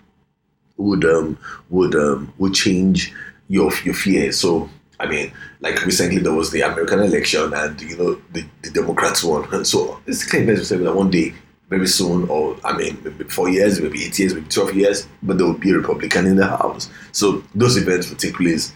would 0.78 1.06
um 1.06 1.40
would 1.70 1.96
um 1.96 2.32
would 2.38 2.54
change 2.54 3.14
your 3.48 3.72
your 3.84 3.96
fear. 3.96 4.32
So 4.32 4.70
I 5.00 5.08
mean, 5.08 5.32
like 5.60 5.84
recently 5.86 6.20
there 6.20 6.34
was 6.34 6.52
the 6.52 6.62
American 6.62 7.00
election 7.00 7.54
and 7.54 7.82
you 7.82 7.98
know 7.98 8.22
the, 8.32 8.46
the 8.64 8.72
Democrats 8.72 9.24
won. 9.24 9.52
And 9.54 9.66
so 9.74 10.00
it's 10.06 10.30
clear 10.30 10.46
that 10.46 10.96
one 10.96 11.10
day 11.10 11.34
very 11.70 11.88
soon, 11.88 12.30
or 12.30 12.58
I 12.64 12.78
mean, 12.78 12.98
maybe 13.04 13.26
four 13.26 13.50
years, 13.50 13.82
maybe 13.82 14.04
eight 14.04 14.18
years, 14.18 14.34
maybe 14.34 14.48
12 14.48 14.76
years, 14.76 15.08
but 15.22 15.38
there 15.38 15.46
will 15.46 15.58
be 15.58 15.72
a 15.72 15.78
Republican 15.78 16.26
in 16.26 16.38
the 16.38 16.48
House. 16.48 16.90
So 17.12 17.44
those 17.56 17.78
events 17.78 18.10
will 18.10 18.18
take 18.18 18.36
place 18.36 18.74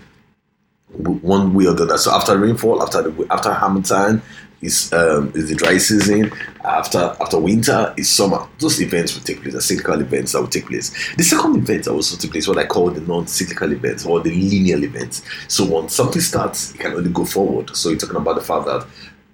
one 0.90 1.54
way 1.54 1.66
or 1.68 1.74
the 1.74 1.84
other. 1.84 1.98
So 1.98 2.12
after 2.12 2.38
rainfall, 2.38 2.84
after 2.84 3.02
the 3.04 3.28
after 3.32 3.54
harmattan, 3.54 4.22
is 4.62 4.94
um, 4.94 5.32
is 5.36 5.50
the 5.50 5.56
dry 5.56 5.78
season. 5.78 6.32
After 6.64 7.16
after 7.20 7.40
winter 7.40 7.94
is 7.98 8.10
summer. 8.10 8.48
Those 8.60 8.82
events 8.82 9.16
will 9.16 9.24
take 9.24 9.42
place. 9.42 9.54
The 9.54 9.62
cyclical 9.62 10.00
events 10.02 10.34
that 10.34 10.42
will 10.42 10.48
take 10.48 10.68
place. 10.68 10.92
The 11.16 11.24
second 11.24 11.58
event 11.58 11.86
that 11.86 11.92
also 11.92 12.18
take 12.18 12.32
place, 12.32 12.48
what 12.48 12.58
I 12.58 12.66
call 12.66 12.92
the 12.92 13.02
non-cyclical 13.02 13.72
events 13.72 14.06
or 14.06 14.20
the 14.20 14.30
linear 14.30 14.78
events. 14.78 15.24
So 15.48 15.66
once 15.66 15.96
something 15.96 16.22
starts, 16.22 16.76
it 16.76 16.80
can 16.80 16.94
only 16.94 17.10
go 17.12 17.26
forward. 17.26 17.76
So 17.76 17.90
you're 17.90 17.98
talking 17.98 18.18
about 18.18 18.36
the 18.36 18.42
fact 18.42 18.66
that 18.66 18.86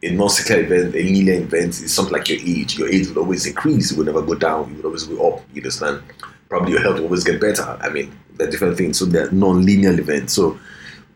a 0.03 0.11
non-cyclical 0.11 0.65
event, 0.65 0.95
a 0.95 1.03
linear 1.03 1.41
event 1.41 1.69
is 1.69 1.93
something 1.93 2.13
like 2.13 2.29
your 2.29 2.39
age. 2.39 2.77
Your 2.77 2.89
age 2.89 3.09
will 3.09 3.23
always 3.23 3.45
increase, 3.45 3.91
it 3.91 3.97
will 3.97 4.05
never 4.05 4.21
go 4.21 4.35
down, 4.35 4.71
it 4.71 4.77
will 4.77 4.85
always 4.85 5.03
go 5.05 5.33
up, 5.33 5.43
you 5.53 5.61
understand? 5.61 6.03
Probably 6.49 6.73
your 6.73 6.81
health 6.81 6.97
will 6.97 7.05
always 7.05 7.23
get 7.23 7.41
better. 7.41 7.63
I 7.81 7.89
mean, 7.89 8.17
they're 8.35 8.49
different 8.49 8.77
things. 8.77 8.99
So 8.99 9.05
they're 9.05 9.31
non-linear 9.31 9.99
events. 9.99 10.33
So 10.33 10.59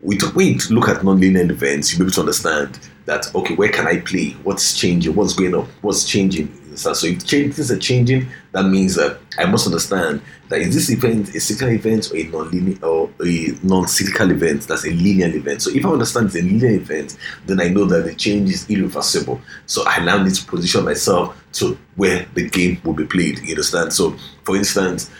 we 0.00 0.18
when 0.34 0.46
you 0.46 0.58
look 0.70 0.88
at 0.88 1.04
non-linear 1.04 1.50
events, 1.50 1.92
you'll 1.92 2.00
be 2.00 2.04
able 2.06 2.14
to 2.14 2.20
understand 2.20 2.78
that 3.06 3.34
okay, 3.34 3.54
where 3.54 3.70
can 3.70 3.86
I 3.86 4.00
play? 4.00 4.30
What's 4.42 4.76
changing? 4.76 5.14
What's 5.14 5.34
going 5.34 5.54
on? 5.54 5.66
What's 5.80 6.04
changing? 6.04 6.48
So 6.76 7.06
if 7.06 7.24
change, 7.26 7.54
things 7.54 7.70
are 7.70 7.78
changing, 7.78 8.28
that 8.52 8.64
means 8.64 8.94
that 8.96 9.18
I 9.38 9.46
must 9.46 9.66
understand 9.66 10.22
that 10.48 10.60
is 10.60 10.74
this 10.74 10.90
event 10.90 11.34
a 11.34 11.40
cyclical 11.40 11.74
event 11.74 12.10
or 12.12 12.16
a 12.16 12.24
non-linear 12.24 12.84
or 12.84 13.10
a 13.24 13.58
non-cyclical 13.62 14.30
event? 14.30 14.62
That's 14.62 14.84
a 14.84 14.90
linear 14.90 15.28
event. 15.28 15.62
So 15.62 15.70
if 15.70 15.84
I 15.84 15.88
understand 15.88 16.26
it's 16.26 16.36
a 16.36 16.42
linear 16.42 16.70
event, 16.70 17.16
then 17.46 17.60
I 17.60 17.68
know 17.68 17.84
that 17.86 18.04
the 18.04 18.14
change 18.14 18.50
is 18.50 18.68
irreversible. 18.70 19.40
So 19.66 19.86
I 19.86 20.04
now 20.04 20.22
need 20.22 20.34
to 20.34 20.44
position 20.46 20.84
myself 20.84 21.36
to 21.54 21.78
where 21.96 22.26
the 22.34 22.48
game 22.48 22.80
will 22.84 22.94
be 22.94 23.06
played. 23.06 23.38
You 23.40 23.50
understand? 23.50 23.92
So 23.92 24.16
for 24.44 24.56
instance, 24.56 25.10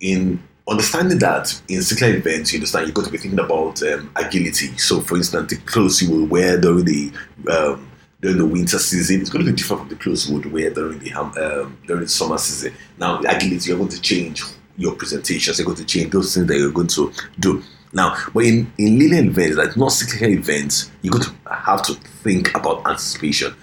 in 0.00 0.42
understanding 0.68 1.18
that 1.18 1.60
in 1.68 1.82
cyclical 1.82 2.16
events, 2.16 2.52
you 2.52 2.58
understand 2.58 2.86
you've 2.86 2.94
got 2.94 3.04
to 3.04 3.10
be 3.10 3.18
thinking 3.18 3.40
about 3.40 3.82
um, 3.82 4.10
agility. 4.16 4.76
So, 4.78 5.00
for 5.00 5.16
instance, 5.16 5.50
the 5.50 5.56
clothes 5.58 6.02
you 6.02 6.10
will 6.10 6.26
wear 6.26 6.58
during 6.60 6.84
the 6.84 7.12
um, 7.50 7.90
during 8.24 8.38
the 8.38 8.46
winter 8.46 8.78
season 8.78 9.20
It's 9.20 9.28
going 9.28 9.44
to 9.44 9.50
be 9.50 9.56
different 9.56 9.82
from 9.82 9.88
the 9.90 10.32
would 10.32 10.50
wear 10.50 10.70
during 10.70 10.98
the 10.98 11.12
um, 11.12 11.76
during 11.86 12.04
the 12.04 12.08
summer 12.08 12.38
season. 12.38 12.72
Now, 12.98 13.18
agility, 13.20 13.68
you're 13.68 13.76
going 13.76 13.90
to 13.90 14.00
change 14.00 14.42
your 14.78 14.94
presentations. 14.94 15.58
You're 15.58 15.66
going 15.66 15.76
to 15.76 15.84
change 15.84 16.10
those 16.10 16.34
things 16.34 16.46
that 16.46 16.56
you're 16.56 16.72
going 16.72 16.86
to 16.86 17.12
do. 17.38 17.62
Now, 17.92 18.16
but 18.32 18.44
in, 18.44 18.72
in 18.78 18.98
linear 18.98 19.24
events, 19.24 19.58
like 19.58 19.76
not 19.76 19.92
cyclical 19.92 20.30
events, 20.30 20.90
you're 21.02 21.12
going 21.12 21.24
to 21.24 21.34
have 21.50 21.82
to 21.82 21.94
think 21.94 22.54
about 22.56 22.86
anticipation 22.86 23.54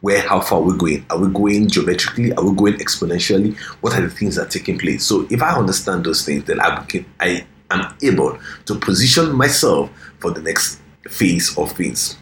where 0.00 0.20
how 0.20 0.40
far 0.40 0.58
are 0.58 0.62
we 0.62 0.76
going? 0.76 1.06
Are 1.10 1.18
we 1.18 1.28
going 1.32 1.68
geometrically? 1.68 2.32
Are 2.32 2.44
we 2.44 2.56
going 2.56 2.74
exponentially? 2.74 3.56
What 3.80 3.94
are 3.94 4.00
the 4.00 4.10
things 4.10 4.36
that 4.36 4.46
are 4.46 4.50
taking 4.50 4.78
place? 4.78 5.04
So 5.04 5.26
if 5.30 5.40
I 5.40 5.54
understand 5.54 6.04
those 6.04 6.24
things, 6.24 6.44
then 6.44 6.58
I 6.58 6.82
can, 6.84 7.04
I 7.20 7.46
am 7.70 7.94
able 8.02 8.38
to 8.64 8.74
position 8.76 9.32
myself 9.32 9.90
for 10.18 10.30
the 10.30 10.40
next 10.40 10.80
phase 11.08 11.56
of 11.56 11.72
things. 11.72 12.16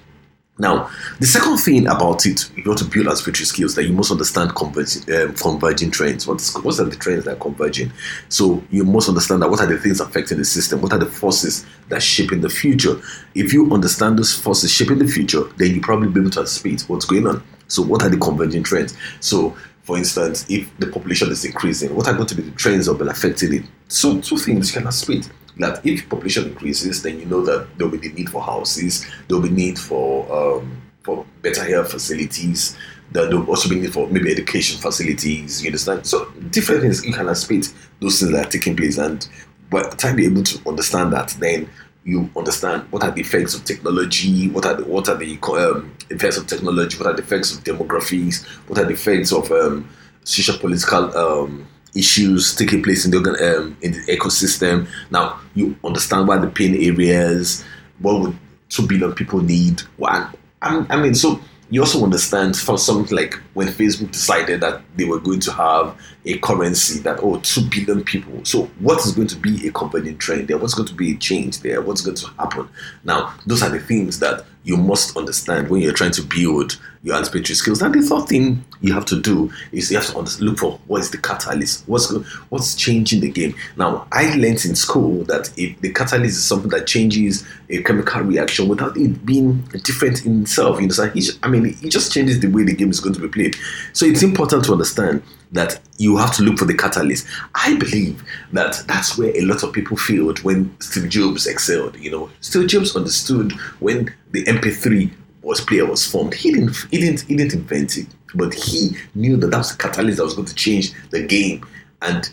Now, 0.58 0.90
the 1.20 1.26
second 1.26 1.58
thing 1.58 1.86
about 1.86 2.26
it, 2.26 2.50
you 2.56 2.64
want 2.66 2.78
to 2.80 2.84
build 2.84 3.06
anticipatory 3.06 3.44
skills 3.46 3.74
that 3.76 3.84
you 3.84 3.92
must 3.92 4.10
understand 4.10 4.56
converging, 4.56 5.02
um, 5.14 5.34
converging 5.34 5.90
trends. 5.90 6.26
What's, 6.26 6.54
what 6.62 6.80
are 6.80 6.84
the 6.84 6.96
trends 6.96 7.24
that 7.24 7.36
are 7.36 7.40
converging? 7.40 7.92
So 8.28 8.62
you 8.70 8.84
must 8.84 9.08
understand 9.08 9.42
that 9.42 9.50
what 9.50 9.60
are 9.60 9.66
the 9.66 9.78
things 9.78 10.00
affecting 10.00 10.38
the 10.38 10.44
system? 10.44 10.80
What 10.80 10.92
are 10.92 10.98
the 10.98 11.06
forces 11.06 11.64
that 11.90 12.02
shaping 12.02 12.40
the 12.40 12.50
future? 12.50 13.00
If 13.34 13.52
you 13.52 13.72
understand 13.72 14.18
those 14.18 14.34
forces 14.34 14.72
shaping 14.72 14.98
the 14.98 15.06
future, 15.06 15.44
then 15.56 15.74
you 15.74 15.80
probably 15.80 16.08
be 16.08 16.20
able 16.20 16.30
to 16.30 16.40
anticipate 16.40 16.82
what's 16.88 17.04
going 17.04 17.26
on. 17.26 17.42
So 17.68 17.82
what 17.82 18.02
are 18.02 18.08
the 18.08 18.16
converging 18.16 18.64
trends? 18.64 18.96
So 19.20 19.56
for 19.88 19.96
instance, 19.96 20.44
if 20.50 20.70
the 20.78 20.86
population 20.86 21.30
is 21.30 21.46
increasing, 21.46 21.96
what 21.96 22.06
are 22.06 22.12
going 22.12 22.26
to 22.26 22.34
be 22.34 22.42
the 22.42 22.50
trends 22.50 22.84
that 22.84 22.92
will 22.92 23.08
affecting 23.08 23.54
it? 23.54 23.62
So 23.88 24.20
two 24.20 24.36
things 24.36 24.68
you 24.68 24.74
can 24.74 24.86
anticipate. 24.86 25.30
That 25.56 25.80
if 25.84 26.06
population 26.10 26.44
increases, 26.44 27.02
then 27.02 27.18
you 27.18 27.24
know 27.24 27.40
that 27.46 27.66
there 27.78 27.88
will 27.88 27.96
be 27.98 28.06
the 28.06 28.14
need 28.14 28.28
for 28.28 28.42
houses, 28.42 29.06
there 29.26 29.38
will 29.38 29.48
be 29.48 29.54
need 29.54 29.78
for 29.78 30.30
um, 30.30 30.82
for 31.04 31.24
better 31.40 31.64
health 31.64 31.90
facilities, 31.90 32.76
that 33.12 33.30
there 33.30 33.40
will 33.40 33.48
also 33.48 33.70
be 33.70 33.76
need 33.76 33.94
for 33.94 34.06
maybe 34.08 34.30
education 34.30 34.78
facilities. 34.78 35.62
You 35.62 35.68
understand? 35.68 36.06
So 36.06 36.30
different 36.50 36.82
things 36.82 37.02
you 37.06 37.14
can 37.14 37.26
anticipate 37.26 37.72
those 38.02 38.20
things 38.20 38.32
that 38.32 38.46
are 38.46 38.50
taking 38.50 38.76
place, 38.76 38.98
and 38.98 39.26
by 39.70 39.84
the 39.84 39.96
time 39.96 40.18
you're 40.18 40.30
able 40.30 40.42
to 40.42 40.68
understand 40.68 41.14
that, 41.14 41.34
then 41.40 41.66
you 42.08 42.30
understand 42.34 42.90
what 42.90 43.04
are 43.04 43.10
the 43.10 43.20
effects 43.20 43.54
of 43.54 43.66
technology, 43.66 44.48
what 44.48 44.64
are 44.64 44.74
the 44.74 44.84
what 44.84 45.10
are 45.10 45.16
the 45.16 45.38
um, 45.42 45.94
effects 46.08 46.38
of 46.38 46.46
technology, 46.46 46.96
what 46.96 47.06
are 47.06 47.12
the 47.12 47.22
effects 47.22 47.54
of 47.54 47.62
demographics, 47.62 48.46
what 48.66 48.78
are 48.78 48.86
the 48.86 48.94
effects 48.94 49.30
of 49.30 49.52
um, 49.52 49.86
social 50.24 50.56
political 50.56 51.14
um, 51.14 51.66
issues 51.94 52.54
taking 52.56 52.82
place 52.82 53.04
in 53.04 53.10
the 53.10 53.18
um, 53.18 53.76
in 53.82 53.92
the 53.92 53.98
ecosystem. 54.06 54.88
Now 55.10 55.38
you 55.54 55.76
understand 55.84 56.26
what 56.26 56.40
the 56.40 56.48
pain 56.48 56.74
areas, 56.76 57.62
what 57.98 58.22
would 58.22 58.38
two 58.70 58.86
billion 58.86 59.12
people 59.12 59.42
need. 59.42 59.82
One, 59.98 60.32
I 60.62 60.96
mean, 60.96 61.14
so 61.14 61.38
you 61.70 61.80
also 61.80 62.02
understand 62.02 62.56
for 62.56 62.78
something 62.78 63.14
like 63.14 63.34
when 63.54 63.68
Facebook 63.68 64.10
decided 64.10 64.60
that 64.60 64.80
they 64.96 65.04
were 65.04 65.20
going 65.20 65.40
to 65.40 65.52
have 65.52 65.98
a 66.24 66.38
currency 66.38 67.00
that 67.00 67.18
oh 67.22 67.38
two 67.40 67.62
billion 67.68 68.02
people. 68.02 68.44
So 68.44 68.64
what 68.78 69.04
is 69.04 69.12
going 69.12 69.28
to 69.28 69.36
be 69.36 69.66
a 69.68 69.72
converging 69.72 70.16
trend 70.18 70.48
there? 70.48 70.58
What's 70.58 70.74
going 70.74 70.88
to 70.88 70.94
be 70.94 71.12
a 71.12 71.16
change 71.16 71.60
there? 71.60 71.82
What's 71.82 72.00
going 72.00 72.16
to 72.16 72.26
happen? 72.38 72.68
Now 73.04 73.34
those 73.46 73.62
are 73.62 73.70
the 73.70 73.80
things 73.80 74.18
that 74.20 74.44
you 74.64 74.76
must 74.76 75.16
understand 75.16 75.68
when 75.68 75.80
you're 75.80 75.92
trying 75.92 76.10
to 76.12 76.22
build 76.22 76.78
your 77.02 77.16
anticipatory 77.16 77.54
skills. 77.54 77.80
And 77.80 77.94
the 77.94 78.02
third 78.02 78.28
thing 78.28 78.64
you 78.80 78.92
have 78.92 79.04
to 79.06 79.20
do 79.20 79.50
is 79.72 79.90
you 79.90 79.98
have 79.98 80.06
to 80.06 80.44
look 80.44 80.58
for 80.58 80.78
what 80.86 81.00
is 81.00 81.10
the 81.10 81.18
catalyst, 81.18 81.88
what's 81.88 82.12
what's 82.50 82.74
changing 82.74 83.20
the 83.20 83.30
game. 83.30 83.54
Now, 83.76 84.06
I 84.12 84.34
learned 84.34 84.64
in 84.64 84.74
school 84.74 85.24
that 85.24 85.50
if 85.56 85.80
the 85.80 85.92
catalyst 85.92 86.36
is 86.36 86.44
something 86.44 86.70
that 86.70 86.86
changes 86.86 87.46
a 87.70 87.82
chemical 87.82 88.22
reaction 88.22 88.68
without 88.68 88.96
it 88.96 89.24
being 89.24 89.60
different 89.84 90.26
in 90.26 90.42
itself, 90.42 90.80
you 90.80 90.88
know, 90.88 91.34
I 91.42 91.48
mean, 91.48 91.66
it 91.82 91.90
just 91.90 92.12
changes 92.12 92.40
the 92.40 92.48
way 92.48 92.64
the 92.64 92.74
game 92.74 92.90
is 92.90 93.00
going 93.00 93.14
to 93.14 93.20
be 93.20 93.28
played. 93.28 93.56
So 93.92 94.06
it's 94.06 94.22
important 94.22 94.64
to 94.64 94.72
understand 94.72 95.22
that 95.52 95.80
you 95.96 96.16
have 96.16 96.34
to 96.36 96.42
look 96.42 96.58
for 96.58 96.66
the 96.66 96.74
catalyst. 96.74 97.26
I 97.54 97.76
believe 97.76 98.22
that 98.52 98.82
that's 98.86 99.16
where 99.16 99.34
a 99.36 99.40
lot 99.42 99.62
of 99.62 99.72
people 99.72 99.96
failed 99.96 100.42
when 100.42 100.78
Steve 100.80 101.08
Jobs 101.08 101.46
excelled. 101.46 101.96
You 101.96 102.10
know, 102.10 102.30
Steve 102.40 102.68
Jobs 102.68 102.94
understood 102.94 103.52
when 103.80 104.12
the 104.32 104.44
MP3 104.44 105.10
was 105.42 105.60
player 105.60 105.86
was 105.86 106.06
formed. 106.06 106.34
He 106.34 106.52
didn't 106.52 106.76
he 106.90 106.98
didn't 106.98 107.20
he 107.22 107.36
didn't 107.36 107.54
invent 107.54 107.96
it, 107.96 108.06
but 108.34 108.52
he 108.54 108.96
knew 109.14 109.36
that 109.36 109.48
that 109.48 109.58
was 109.58 109.72
the 109.72 109.82
catalyst 109.82 110.18
that 110.18 110.24
was 110.24 110.34
going 110.34 110.48
to 110.48 110.54
change 110.54 110.92
the 111.10 111.26
game. 111.26 111.66
And 112.02 112.30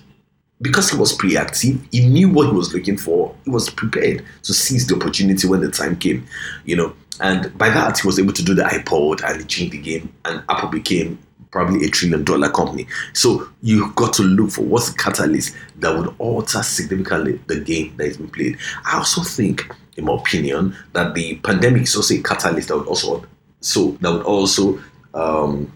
because 0.62 0.90
he 0.90 0.98
was 0.98 1.14
pre-active, 1.14 1.80
he 1.92 2.08
knew 2.08 2.30
what 2.30 2.48
he 2.48 2.54
was 2.54 2.74
looking 2.74 2.98
for. 2.98 3.36
He 3.44 3.52
was 3.52 3.70
prepared 3.70 4.24
to 4.44 4.54
seize 4.54 4.88
the 4.88 4.96
opportunity 4.96 5.48
when 5.48 5.62
the 5.62 5.72
time 5.72 5.98
came, 5.98 6.26
you 6.66 6.76
know. 6.76 6.94
And 7.22 7.58
by 7.58 7.70
that, 7.70 8.00
he 8.00 8.08
was 8.08 8.20
able 8.20 8.34
to 8.34 8.44
do 8.44 8.54
the 8.54 8.64
iPod 8.64 9.24
and 9.24 9.42
he 9.42 9.48
changed 9.48 9.74
the 9.74 9.82
game. 9.82 10.14
And 10.26 10.44
Apple 10.50 10.70
became 10.70 11.18
probably 11.52 11.86
a 11.86 11.90
trillion 11.90 12.24
dollar 12.26 12.50
company. 12.50 12.86
So 13.14 13.48
you've 13.62 13.96
got 13.96 14.14
to 14.16 14.24
look 14.24 14.52
for 14.52 14.64
what's 14.64 14.92
the 14.92 14.98
catalyst 14.98 15.56
that 15.78 15.98
would 15.98 16.14
alter 16.20 16.62
significantly 16.62 17.40
the 17.48 17.62
game 17.62 17.96
that 17.96 18.08
is 18.08 18.18
being 18.18 18.30
played. 18.30 18.58
I 18.86 18.98
also 18.98 19.22
think, 19.22 19.74
in 19.96 20.06
my 20.06 20.14
opinion, 20.14 20.76
that 20.94 21.14
the 21.14 21.36
pandemic 21.38 21.84
is 21.84 21.96
also 21.96 22.16
a 22.16 22.22
catalyst 22.22 22.68
that 22.70 22.78
would 22.78 22.88
also 22.88 23.26
so 23.62 23.92
that 24.02 24.12
would 24.12 24.24
also 24.24 24.80
um, 25.14 25.72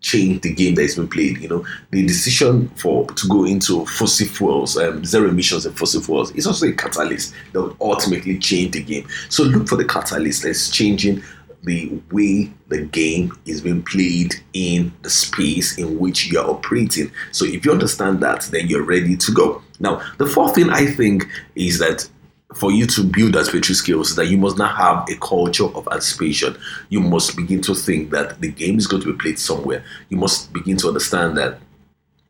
change 0.00 0.42
the 0.42 0.52
game 0.52 0.74
that 0.76 0.82
is 0.82 0.96
being 0.96 1.08
played. 1.08 1.38
You 1.38 1.48
know, 1.48 1.66
the 1.90 2.06
decision 2.06 2.68
for 2.70 3.06
to 3.06 3.28
go 3.28 3.44
into 3.44 3.84
fossil 3.86 4.26
fuels, 4.28 4.76
um, 4.76 5.04
zero 5.04 5.28
emissions 5.28 5.66
and 5.66 5.76
fossil 5.76 6.00
fuels, 6.00 6.30
is 6.32 6.46
also 6.46 6.68
a 6.68 6.72
catalyst 6.72 7.34
that 7.52 7.62
would 7.62 7.76
ultimately 7.80 8.38
change 8.38 8.72
the 8.72 8.82
game. 8.82 9.06
So 9.28 9.42
look 9.42 9.68
for 9.68 9.76
the 9.76 9.84
catalyst 9.84 10.42
that's 10.42 10.70
changing 10.70 11.22
the 11.64 11.90
way 12.12 12.52
the 12.68 12.82
game 12.82 13.32
is 13.46 13.62
being 13.62 13.82
played 13.82 14.34
in 14.52 14.92
the 15.02 15.10
space 15.10 15.78
in 15.78 15.98
which 15.98 16.30
you're 16.30 16.48
operating. 16.48 17.10
So 17.32 17.46
if 17.46 17.64
you 17.64 17.72
understand 17.72 18.20
that, 18.20 18.42
then 18.52 18.68
you're 18.68 18.84
ready 18.84 19.16
to 19.16 19.32
go. 19.32 19.62
Now, 19.80 20.02
the 20.18 20.26
fourth 20.26 20.54
thing 20.54 20.70
I 20.70 20.86
think 20.86 21.26
is 21.54 21.78
that 21.78 22.08
for 22.54 22.70
you 22.72 22.86
to 22.86 23.04
build 23.04 23.36
anticipatory 23.36 23.74
skills 23.74 24.10
is 24.10 24.16
that 24.16 24.26
you 24.26 24.38
must 24.38 24.56
not 24.56 24.76
have 24.76 25.08
a 25.08 25.18
culture 25.20 25.66
of 25.66 25.88
anticipation. 25.90 26.56
You 26.88 27.00
must 27.00 27.36
begin 27.36 27.60
to 27.62 27.74
think 27.74 28.10
that 28.10 28.40
the 28.40 28.50
game 28.50 28.78
is 28.78 28.86
going 28.86 29.02
to 29.02 29.12
be 29.12 29.18
played 29.18 29.38
somewhere. 29.38 29.84
You 30.08 30.16
must 30.16 30.52
begin 30.52 30.76
to 30.78 30.88
understand 30.88 31.36
that 31.36 31.58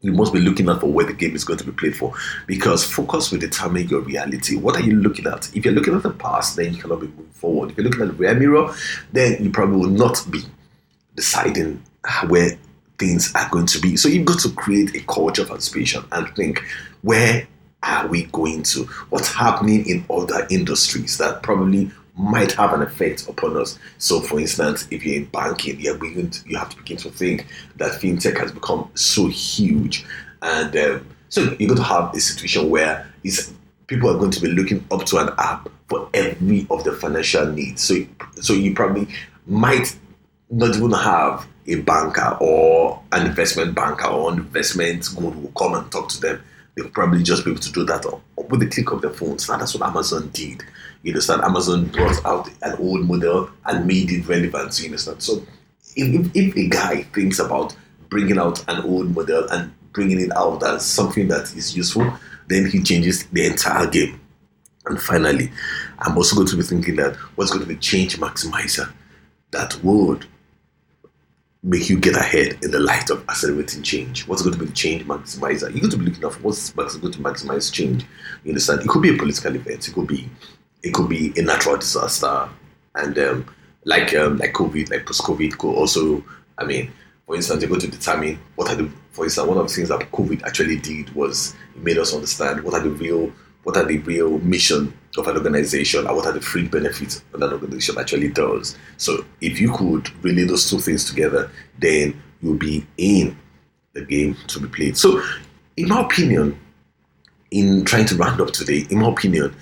you 0.00 0.12
must 0.12 0.35
be 0.35 0.40
looking 0.40 0.69
out 0.69 0.81
for 0.81 0.87
where 0.87 1.07
the 1.07 1.14
game 1.14 1.35
is 1.35 1.45
going 1.45 1.59
to 1.59 1.64
be 1.64 1.73
played 1.73 1.97
for 1.97 2.12
because 2.47 2.85
focus 2.85 3.33
will 3.33 3.38
determine 3.38 3.88
your 3.88 4.00
reality. 4.00 4.57
What 4.57 4.76
are 4.76 4.83
you 4.83 4.97
looking 4.97 5.26
at? 5.26 5.54
If 5.57 5.64
you're 5.64 5.73
looking 5.73 5.95
at 5.95 6.02
the 6.02 6.11
past, 6.11 6.57
then 6.57 6.75
you 6.75 6.83
cannot 6.83 7.00
be 7.00 7.07
moving 7.07 7.31
forward. 7.33 7.71
If 7.71 7.78
you're 7.78 7.85
looking 7.85 8.02
at 8.02 8.09
the 8.09 8.14
rear 8.14 8.35
mirror, 8.35 8.75
then 9.12 9.43
you 9.43 9.50
probably 9.50 9.78
will 9.78 9.88
not 9.88 10.23
be 10.31 10.43
deciding 11.16 11.83
where 12.28 12.50
things 12.99 13.33
are 13.35 13.49
going 13.50 13.66
to 13.66 13.81
be. 13.81 13.97
So 13.97 14.09
you've 14.09 14.26
got 14.26 14.40
to 14.40 14.50
create 14.50 14.95
a 14.95 15.00
culture 15.04 15.43
of 15.43 15.50
anticipation 15.50 16.04
and 16.12 16.28
think 16.37 16.62
where 17.00 17.49
are 17.84 18.06
we 18.08 18.24
going 18.24 18.62
to? 18.64 18.84
What's 19.10 19.32
happening 19.32 19.88
in 19.88 20.04
other 20.10 20.46
industries 20.50 21.18
that 21.18 21.42
probably 21.42 21.90
might 22.16 22.52
have 22.52 22.72
an 22.72 22.82
effect 22.82 23.28
upon 23.28 23.56
us. 23.56 23.78
So, 23.98 24.20
for 24.20 24.38
instance, 24.38 24.86
if 24.90 25.04
you're 25.04 25.16
in 25.16 25.24
banking, 25.26 25.80
you're 25.80 25.98
to, 25.98 26.30
you 26.46 26.56
have 26.56 26.70
to 26.70 26.76
begin 26.76 26.96
to 26.98 27.10
think 27.10 27.46
that 27.76 28.00
fintech 28.00 28.38
has 28.38 28.52
become 28.52 28.90
so 28.94 29.26
huge, 29.26 30.06
and 30.42 30.76
um, 30.76 31.06
so 31.28 31.42
you're 31.58 31.68
going 31.68 31.76
to 31.76 31.82
have 31.82 32.14
a 32.14 32.20
situation 32.20 32.70
where 32.70 33.10
people 33.86 34.10
are 34.10 34.18
going 34.18 34.30
to 34.30 34.40
be 34.40 34.48
looking 34.48 34.84
up 34.90 35.04
to 35.06 35.16
an 35.18 35.30
app 35.38 35.68
for 35.88 36.08
every 36.14 36.66
of 36.70 36.84
the 36.84 36.92
financial 36.92 37.46
needs. 37.46 37.82
So, 37.82 37.96
so 38.40 38.52
you 38.52 38.74
probably 38.74 39.08
might 39.46 39.96
not 40.50 40.76
even 40.76 40.92
have 40.92 41.46
a 41.66 41.76
banker 41.76 42.36
or 42.40 43.02
an 43.12 43.26
investment 43.26 43.74
banker 43.74 44.06
or 44.06 44.32
an 44.32 44.38
investment 44.38 45.08
guru 45.16 45.48
come 45.58 45.74
and 45.74 45.90
talk 45.90 46.08
to 46.10 46.20
them. 46.20 46.42
They'll 46.76 46.88
probably 46.88 47.23
just 47.23 47.45
be 47.45 47.52
able 47.52 47.61
to 47.61 47.73
do 47.73 47.85
that 47.85 48.04
with 48.37 48.61
the 48.61 48.69
click 48.69 48.90
of 48.90 49.00
their 49.00 49.11
phones. 49.11 49.49
Now, 49.49 49.59
that's 49.59 49.75
what 49.75 49.88
Amazon 49.88 50.31
did 50.33 50.62
you 51.04 51.12
understand? 51.12 51.43
Amazon 51.43 51.87
brought 51.87 52.25
out 52.25 52.49
an 52.62 52.76
old 52.78 53.07
model 53.07 53.50
and 53.66 53.87
made 53.87 54.11
it 54.11 54.26
relevant. 54.26 54.81
You 54.81 54.87
understand? 54.87 55.23
So 55.23 55.47
if, 55.97 56.26
if, 56.26 56.31
if 56.35 56.57
a 56.57 56.69
guy 56.69 57.02
thinks 57.02 57.38
about 57.38 57.76
bringing 58.09 58.38
out 58.38 58.64
an 58.69 58.83
old 58.85 59.14
model 59.14 59.47
and 59.50 59.73
bringing 59.93 60.19
it 60.19 60.35
out 60.35 60.62
as 60.62 60.85
something 60.85 61.28
that 61.28 61.54
is 61.54 61.76
useful, 61.76 62.11
then 62.49 62.71
he 62.71 62.83
changes 62.83 63.26
the 63.26 63.47
entire 63.47 63.87
game. 63.87 64.19
And 64.87 65.00
finally, 65.00 65.50
I'm 65.99 66.16
also 66.16 66.37
going 66.37 66.49
to 66.49 66.57
be 66.57 66.62
thinking 66.62 66.97
that 66.97 67.16
what's 67.37 67.50
going 67.50 67.62
to 67.62 67.69
be 67.69 67.76
change 67.76 68.16
maximizer 68.16 68.90
that 69.50 69.83
would 69.85 70.26
make 71.64 71.88
you 71.88 71.99
get 71.99 72.14
ahead 72.14 72.59
in 72.62 72.71
the 72.71 72.78
light 72.78 73.11
of 73.11 73.26
accelerating 73.28 73.83
change? 73.83 74.28
What's 74.28 74.42
going 74.42 74.52
to 74.52 74.61
be 74.61 74.66
the 74.66 74.73
change 74.73 75.04
maximizer? 75.06 75.71
You're 75.71 75.80
going 75.80 75.90
to 75.90 75.97
be 75.97 76.04
looking 76.04 76.25
at 76.25 76.35
what's 76.42 76.71
going 76.71 77.12
to 77.12 77.18
maximize 77.18 77.73
change. 77.73 78.04
You 78.44 78.50
understand? 78.50 78.83
It 78.83 78.88
could 78.88 79.02
be 79.02 79.14
a 79.14 79.18
political 79.18 79.56
event. 79.56 79.88
It 79.88 79.94
could 79.94 80.06
be 80.06 80.28
it 80.83 80.92
could 80.92 81.09
be 81.09 81.33
a 81.37 81.42
natural 81.42 81.78
disaster, 81.78 82.49
and 82.94 83.18
um, 83.18 83.54
like 83.85 84.14
um, 84.14 84.37
like 84.37 84.52
COVID, 84.52 84.90
like 84.90 85.06
post-COVID, 85.06 85.59
could 85.59 85.75
also. 85.75 86.23
I 86.59 86.64
mean, 86.64 86.92
for 87.26 87.35
instance, 87.35 87.62
you're 87.62 87.71
going 87.71 87.80
to 87.80 87.90
determine 87.90 88.38
what 88.54 88.71
are 88.71 88.76
the. 88.76 88.90
For 89.12 89.25
instance, 89.25 89.49
one 89.49 89.59
of 89.59 89.68
the 89.68 89.75
things 89.75 89.88
that 89.88 90.11
COVID 90.12 90.42
actually 90.42 90.76
did 90.76 91.14
was 91.14 91.54
it 91.75 91.83
made 91.83 91.99
us 91.99 92.12
understand 92.12 92.62
what 92.62 92.75
are 92.75 92.80
the 92.80 92.90
real 92.90 93.33
what 93.62 93.76
are 93.76 93.85
the 93.85 93.99
real 93.99 94.38
mission 94.40 94.92
of 95.16 95.28
an 95.28 95.37
organization 95.37 96.06
and 96.06 96.16
what 96.16 96.26
are 96.26 96.33
the 96.33 96.40
free 96.40 96.66
benefits 96.66 97.23
that 97.33 97.42
an 97.42 97.52
organization 97.52 97.97
actually 97.99 98.28
does. 98.28 98.76
So 98.97 99.25
if 99.40 99.61
you 99.61 99.73
could 99.73 100.11
relate 100.25 100.49
those 100.49 100.68
two 100.68 100.80
things 100.80 101.04
together, 101.04 101.50
then 101.78 102.21
you'll 102.42 102.59
be 102.59 102.87
in 102.99 103.37
the 103.92 104.04
game 104.04 104.37
to 104.49 104.61
be 104.61 104.68
played. 104.68 104.97
So 104.97 105.23
in 105.76 105.88
my 105.88 106.02
opinion, 106.02 106.59
in 107.50 107.85
trying 107.85 108.06
to 108.06 108.16
round 108.16 108.40
up 108.40 108.50
today, 108.50 108.87
in 108.90 108.99
my 108.99 109.09
opinion, 109.09 109.54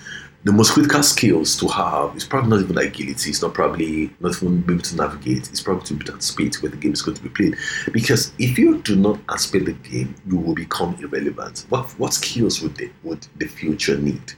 the 0.45 0.53
most 0.53 0.73
critical 0.73 1.03
skills 1.05 1.57
to 1.57 1.69
have 1.69 2.17
is 2.17 2.25
probably 2.25 2.51
not 2.51 2.61
even 2.63 2.79
agility, 2.79 3.31
it's 3.31 3.43
not 3.43 3.55
probably 3.55 4.11
not 4.19 4.35
even 4.37 4.61
be 4.63 4.73
able 4.75 4.83
to 4.83 4.97
navigate, 4.97 5.49
it's 5.51 5.61
probably 5.61 5.85
to 5.85 5.95
be 5.95 6.13
at 6.13 6.23
speed 6.23 6.55
where 6.57 6.71
the 6.71 6.77
game 6.77 6.93
is 6.93 7.03
going 7.03 7.17
to 7.17 7.23
be 7.23 7.29
played. 7.29 7.57
Because 7.93 8.33
if 8.39 8.59
you 8.59 8.83
do 8.83 8.97
not 8.97 9.21
anticipate 9.31 9.67
the 9.67 9.89
game, 9.89 10.15
you 10.27 10.37
will 10.37 10.55
become 10.55 10.97
irrelevant. 11.01 11.67
What 11.69 11.91
what 11.99 12.13
skills 12.15 12.61
would 12.61 12.75
the 12.75 12.91
would 13.05 13.25
the 13.37 13.47
future 13.47 13.97
need? 13.97 14.33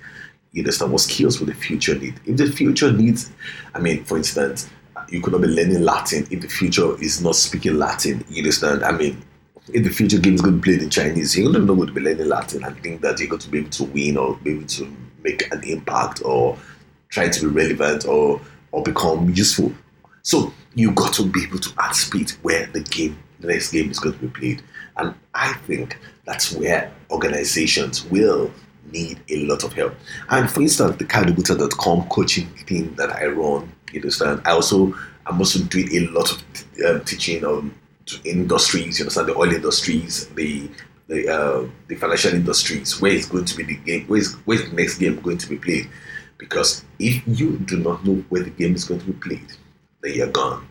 You 0.54 0.62
understand 0.62 0.92
what 0.92 1.00
skills 1.00 1.40
will 1.40 1.49
the 1.49 1.54
future 1.54 1.99
need? 1.99 2.20
If 2.25 2.37
the 2.37 2.46
future 2.46 2.92
needs 2.92 3.32
I 3.75 3.80
mean, 3.80 4.04
for 4.04 4.16
instance, 4.16 4.70
you 5.08 5.20
could 5.20 5.32
not 5.32 5.42
be 5.42 5.49
learning 5.49 5.82
Latin 5.82 6.26
if 6.30 6.40
the 6.40 6.49
future 6.49 6.99
is 7.02 7.20
not 7.20 7.34
speaking 7.34 7.76
Latin. 7.76 8.25
You 8.28 8.42
understand? 8.42 8.84
I 8.84 8.92
mean, 8.92 9.23
if 9.73 9.82
the 9.82 9.90
future 9.90 10.18
game 10.18 10.34
is 10.34 10.40
going 10.40 10.54
to 10.54 10.61
be 10.61 10.70
played 10.73 10.82
in 10.82 10.90
Chinese, 10.90 11.37
you're 11.37 11.52
not 11.52 11.66
going 11.66 11.87
to 11.87 11.92
be 11.92 12.00
learning 12.00 12.28
Latin 12.28 12.64
and 12.64 12.80
think 12.82 13.00
that 13.00 13.18
you're 13.18 13.28
going 13.28 13.40
to 13.40 13.50
be 13.50 13.58
able 13.58 13.70
to 13.70 13.84
win 13.84 14.16
or 14.16 14.37
be 14.37 14.52
able 14.52 14.66
to 14.68 14.96
make 15.23 15.52
an 15.52 15.62
impact 15.64 16.23
or 16.25 16.56
try 17.08 17.28
to 17.28 17.40
be 17.40 17.46
relevant 17.46 18.06
or 18.06 18.40
or 18.70 18.82
become 18.82 19.30
useful. 19.34 19.73
So 20.23 20.52
you 20.75 20.92
got 20.92 21.12
to 21.14 21.25
be 21.25 21.44
able 21.44 21.58
to 21.58 21.73
speed 21.92 22.30
where 22.42 22.66
the 22.66 22.80
game, 22.80 23.18
the 23.40 23.49
next 23.49 23.73
game 23.73 23.90
is 23.90 23.99
going 23.99 24.18
to 24.18 24.26
be 24.26 24.28
played. 24.28 24.62
And 24.96 25.14
I 25.34 25.52
think 25.66 25.99
that's 26.25 26.52
where 26.52 26.92
organizations 27.11 28.04
will 28.06 28.52
need 28.92 29.20
a 29.30 29.44
lot 29.46 29.64
of 29.64 29.72
help. 29.72 29.94
And 30.30 30.50
for 30.50 30.62
instance, 30.62 30.96
the 30.96 31.04
kayodebuta.com 31.04 32.08
coaching 32.08 32.46
thing 32.66 32.94
that 32.94 33.10
I 33.10 33.26
run, 33.26 33.72
you 33.92 34.00
understand, 34.00 34.42
I 34.44 34.52
also 34.52 34.94
I'm 35.26 35.38
also 35.38 35.62
doing 35.64 35.88
a 35.96 36.10
lot 36.10 36.30
of 36.30 36.42
um, 36.86 37.04
teaching 37.04 37.44
on 37.44 37.74
industries, 38.24 38.98
you 38.98 39.04
understand, 39.04 39.28
the 39.28 39.36
oil 39.36 39.52
industries, 39.52 40.28
the 40.28 40.68
the 41.06 41.28
uh, 41.28 41.68
the 41.88 41.96
financial 41.96 42.32
industries 42.32 43.00
where 43.00 43.12
is 43.12 43.26
going 43.26 43.44
to 43.44 43.56
be 43.56 43.62
the 43.62 43.76
game 43.76 44.06
where 44.06 44.20
is 44.20 44.34
where 44.46 44.58
is 44.58 44.70
the 44.70 44.76
next 44.76 44.98
game 44.98 45.20
going 45.20 45.38
to 45.38 45.48
be 45.48 45.56
played. 45.56 45.88
Because 46.38 46.84
if 46.98 47.22
you 47.26 47.58
do 47.58 47.78
not 47.78 48.04
know 48.04 48.16
where 48.28 48.42
the 48.42 48.50
game 48.50 48.74
is 48.74 48.84
going 48.84 49.00
to 49.00 49.06
be 49.06 49.12
played 49.12 49.52
then 50.04 50.14
you're 50.14 50.28
gone. 50.28 50.68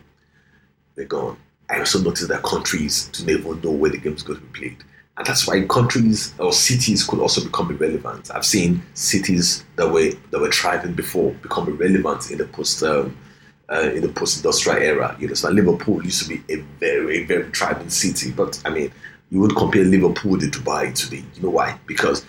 They're 0.94 1.06
gone. 1.06 1.36
I 1.68 1.80
also 1.80 2.00
noticed 2.00 2.28
that 2.28 2.42
countries 2.42 3.08
do 3.08 3.24
not 3.24 3.40
even 3.40 3.60
know 3.60 3.72
where 3.72 3.90
the 3.90 3.98
game 3.98 4.14
is 4.14 4.22
going 4.22 4.38
to 4.38 4.46
be 4.46 4.58
played 4.60 4.84
and 5.16 5.26
that's 5.26 5.46
why 5.46 5.60
countries 5.66 6.34
or 6.38 6.52
cities 6.52 7.04
could 7.04 7.20
also 7.20 7.42
become 7.42 7.70
irrelevant 7.70 8.30
i've 8.34 8.44
seen 8.44 8.82
cities 8.94 9.64
that 9.76 9.88
were 9.88 10.10
that 10.30 10.40
were 10.40 10.50
thriving 10.50 10.92
before 10.92 11.32
become 11.34 11.68
irrelevant 11.68 12.30
in 12.30 12.38
the 12.38 12.46
post 12.46 12.82
um, 12.82 13.16
uh, 13.70 13.90
in 13.94 14.02
the 14.02 14.08
post-industrial 14.08 14.78
era, 14.78 15.16
you 15.18 15.28
know, 15.28 15.48
Liverpool 15.50 16.04
used 16.04 16.22
to 16.22 16.28
be 16.28 16.42
a 16.52 16.56
very, 16.80 17.24
very 17.24 17.50
thriving 17.50 17.88
city, 17.88 18.30
but 18.30 18.60
I 18.64 18.70
mean, 18.70 18.92
you 19.30 19.40
would 19.40 19.56
compare 19.56 19.84
Liverpool 19.84 20.32
with 20.32 20.52
Dubai 20.52 20.94
today. 20.94 21.24
You 21.34 21.42
know 21.42 21.50
why? 21.50 21.78
Because 21.86 22.24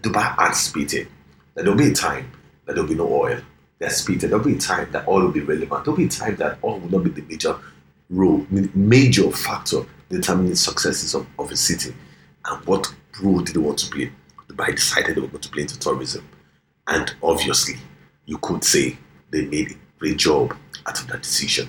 Dubai 0.00 0.36
anticipated 0.38 1.08
that 1.54 1.64
there'll 1.64 1.78
be 1.78 1.88
a 1.88 1.94
time 1.94 2.30
that 2.64 2.74
there'll 2.74 2.88
be 2.88 2.94
no 2.94 3.08
oil. 3.12 3.40
They 3.78 3.86
anticipated 3.86 4.30
there'll 4.30 4.44
be 4.44 4.54
a 4.54 4.58
time 4.58 4.90
that 4.92 5.06
oil 5.06 5.24
will 5.24 5.32
be 5.32 5.40
relevant. 5.40 5.84
There'll 5.84 5.96
be 5.96 6.06
a 6.06 6.08
time 6.08 6.36
that 6.36 6.58
oil 6.64 6.80
will 6.80 6.90
not 6.90 7.04
be 7.04 7.10
the 7.10 7.22
major 7.28 7.56
role, 8.10 8.46
major 8.50 9.30
factor 9.30 9.84
determining 10.08 10.54
successes 10.54 11.14
of, 11.14 11.26
of 11.38 11.50
a 11.50 11.56
city. 11.56 11.94
And 12.44 12.64
what 12.66 12.92
role 13.22 13.40
did 13.40 13.56
they 13.56 13.60
want 13.60 13.78
to 13.78 13.90
play? 13.90 14.12
Dubai 14.48 14.74
decided 14.74 15.16
they 15.16 15.20
were 15.20 15.28
going 15.28 15.40
to 15.40 15.48
play 15.48 15.62
into 15.62 15.78
tourism. 15.78 16.28
And 16.86 17.14
obviously, 17.22 17.76
you 18.26 18.38
could 18.38 18.64
say 18.64 18.96
they 19.30 19.46
made 19.46 19.72
a 19.72 19.98
great 19.98 20.18
job 20.18 20.56
out 20.86 21.00
of 21.00 21.06
that 21.08 21.22
decision. 21.22 21.68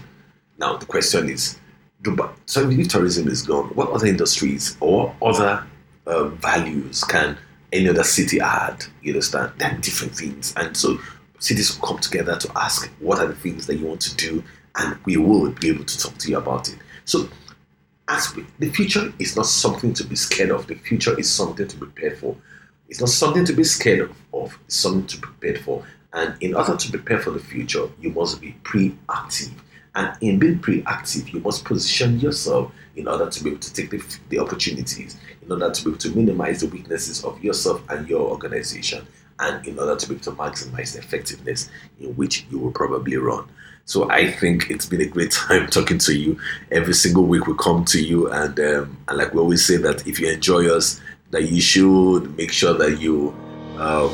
Now, 0.58 0.78
the 0.78 0.86
question 0.86 1.30
is, 1.30 1.58
Dubai. 2.02 2.32
So 2.46 2.70
if 2.70 2.88
tourism 2.88 3.28
is 3.28 3.42
gone, 3.42 3.70
what 3.70 3.90
other 3.90 4.06
industries 4.06 4.78
or 4.80 5.16
other 5.22 5.66
uh, 6.06 6.26
values 6.26 7.04
can 7.04 7.38
any 7.74 7.90
other 7.90 8.04
city 8.04 8.40
add? 8.40 8.86
You 9.02 9.14
understand? 9.14 9.54
There 9.58 9.72
are 9.72 9.78
different 9.80 10.16
things, 10.16 10.54
and 10.56 10.78
so 10.78 11.00
cities 11.40 11.76
will 11.78 11.88
come 11.88 12.00
together 12.00 12.38
to 12.38 12.52
ask 12.56 12.90
what 13.00 13.20
are 13.20 13.28
the 13.28 13.36
things 13.36 13.66
that 13.68 13.76
you 13.78 13.88
want 13.88 14.02
to 14.02 14.16
do, 14.16 14.44
and 14.76 14.98
we 15.06 15.18
will 15.18 15.52
be 15.52 15.70
able 15.70 15.86
to 15.86 15.98
talk 15.98 16.18
to 16.20 16.30
you 16.30 16.38
about 16.38 16.70
it. 16.70 16.78
So, 17.06 17.28
as 18.08 18.34
the 18.60 18.70
future 18.70 19.12
is 19.20 19.36
not 19.36 19.46
something 19.46 19.94
to 19.94 20.04
be 20.04 20.16
scared 20.16 20.52
of. 20.52 20.68
The 20.68 20.76
future 20.76 21.18
is 21.20 21.30
something 21.30 21.68
to 21.68 21.78
prepare 21.78 22.16
for. 22.16 22.36
It's 22.88 23.00
not 23.00 23.10
something 23.10 23.46
to 23.46 23.54
be 23.54 23.64
scared 23.64 24.02
of. 24.02 24.18
of 24.34 24.58
it's 24.66 24.76
something 24.76 25.08
to 25.08 25.18
prepare 25.18 25.56
for. 25.64 25.84
And 26.14 26.36
in 26.42 26.56
order 26.56 26.78
to 26.78 26.92
prepare 26.92 27.20
for 27.20 27.32
the 27.32 27.40
future, 27.40 27.90
you 28.00 28.12
must 28.12 28.40
be 28.40 28.52
pre-active 28.64 29.54
and 29.96 30.14
in 30.22 30.40
being 30.40 30.60
proactive, 30.60 31.34
you 31.34 31.40
must 31.40 31.64
position 31.64 32.20
yourself 32.20 32.72
in 32.98 33.08
order 33.08 33.30
to 33.30 33.44
be 33.44 33.52
able 33.52 33.60
to 33.60 33.74
take 33.74 33.90
the, 33.90 34.18
the 34.30 34.40
opportunities, 34.40 35.18
in 35.42 35.52
order 35.52 35.72
to 35.72 35.84
be 35.84 35.90
able 35.90 36.00
to 36.00 36.16
minimize 36.16 36.62
the 36.62 36.68
weaknesses 36.68 37.24
of 37.24 37.42
yourself 37.42 37.82
and 37.90 38.08
your 38.08 38.30
organization, 38.30 39.08
and 39.40 39.66
in 39.66 39.80
order 39.80 39.96
to 39.96 40.08
be 40.08 40.16
able 40.16 40.24
to 40.24 40.32
maximize 40.32 40.94
the 40.94 41.00
effectiveness 41.00 41.70
in 42.02 42.14
which 42.16 42.46
you 42.52 42.60
will 42.60 42.72
probably 42.72 43.16
run. 43.16 43.48
So 43.86 44.10
I 44.10 44.32
think 44.32 44.72
it's 44.72 44.88
been 44.88 45.02
a 45.02 45.06
great 45.06 45.32
time 45.32 45.68
talking 45.68 46.00
to 46.00 46.18
you. 46.18 46.40
Every 46.72 46.94
single 46.94 47.24
week 47.26 47.46
we 47.48 47.56
come 47.58 47.86
to 47.86 48.04
you, 48.04 48.32
and 48.32 48.60
um, 48.60 48.98
and 49.08 49.18
like 49.18 49.34
we 49.34 49.40
always 49.40 49.66
say 49.66 49.78
that 49.78 50.08
if 50.08 50.20
you 50.20 50.28
enjoy 50.28 50.68
us, 50.68 51.00
that 51.32 51.44
you 51.44 51.62
should 51.62 52.36
make 52.36 52.52
sure 52.52 52.74
that 52.74 53.00
you. 53.00 53.34
Um, 53.78 54.10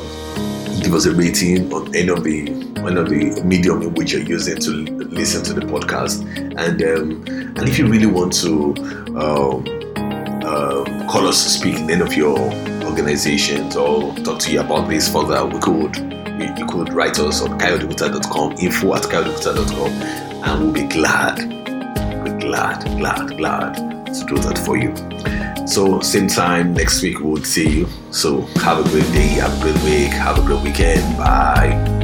give 0.82 0.92
us 0.94 1.06
a 1.06 1.14
rating 1.14 1.72
on 1.72 1.94
any 1.94 2.08
of 2.08 2.24
the 2.24 2.50
one 2.80 2.96
of 2.98 3.08
the 3.08 3.40
medium 3.44 3.80
in 3.82 3.94
which 3.94 4.12
you're 4.12 4.22
using 4.22 4.58
to 4.58 4.70
listen 4.70 5.44
to 5.44 5.52
the 5.52 5.60
podcast. 5.60 6.26
And 6.58 6.82
um, 6.82 7.24
and 7.56 7.68
if 7.68 7.78
you 7.78 7.86
really 7.86 8.06
want 8.06 8.32
to 8.40 8.74
um, 9.16 9.64
uh, 10.44 11.08
call 11.08 11.28
us 11.28 11.44
to 11.44 11.50
speak 11.50 11.76
in 11.76 11.90
any 11.90 12.00
of 12.02 12.14
your 12.14 12.38
organizations 12.84 13.76
or 13.76 14.14
talk 14.16 14.40
to 14.40 14.52
you 14.52 14.60
about 14.60 14.88
this 14.88 15.10
further, 15.10 15.46
we 15.46 15.60
could 15.60 16.21
you, 16.40 16.66
could 16.66 16.92
write 16.92 17.18
us 17.18 17.42
on 17.42 17.58
kayodebuta.com, 17.58 18.52
info 18.58 18.94
at 18.94 19.02
kayodebuta.com, 19.02 19.90
and 20.44 20.62
we'll 20.62 20.72
be 20.72 20.86
glad, 20.86 21.38
we'll 21.38 22.36
be 22.36 22.44
glad, 22.44 22.84
glad, 22.98 23.36
glad 23.36 23.74
to 24.06 24.24
do 24.26 24.36
that 24.38 24.58
for 24.58 24.76
you. 24.76 24.94
So, 25.66 26.00
same 26.00 26.28
time 26.28 26.74
next 26.74 27.02
week, 27.02 27.20
we'll 27.20 27.44
see 27.44 27.68
you. 27.78 27.88
So, 28.10 28.42
have 28.62 28.84
a 28.84 28.88
great 28.90 29.10
day, 29.12 29.28
have 29.40 29.56
a 29.58 29.62
great 29.62 29.82
week, 29.84 30.12
have 30.12 30.38
a 30.38 30.42
great 30.42 30.62
weekend. 30.62 31.16
Bye. 31.16 32.01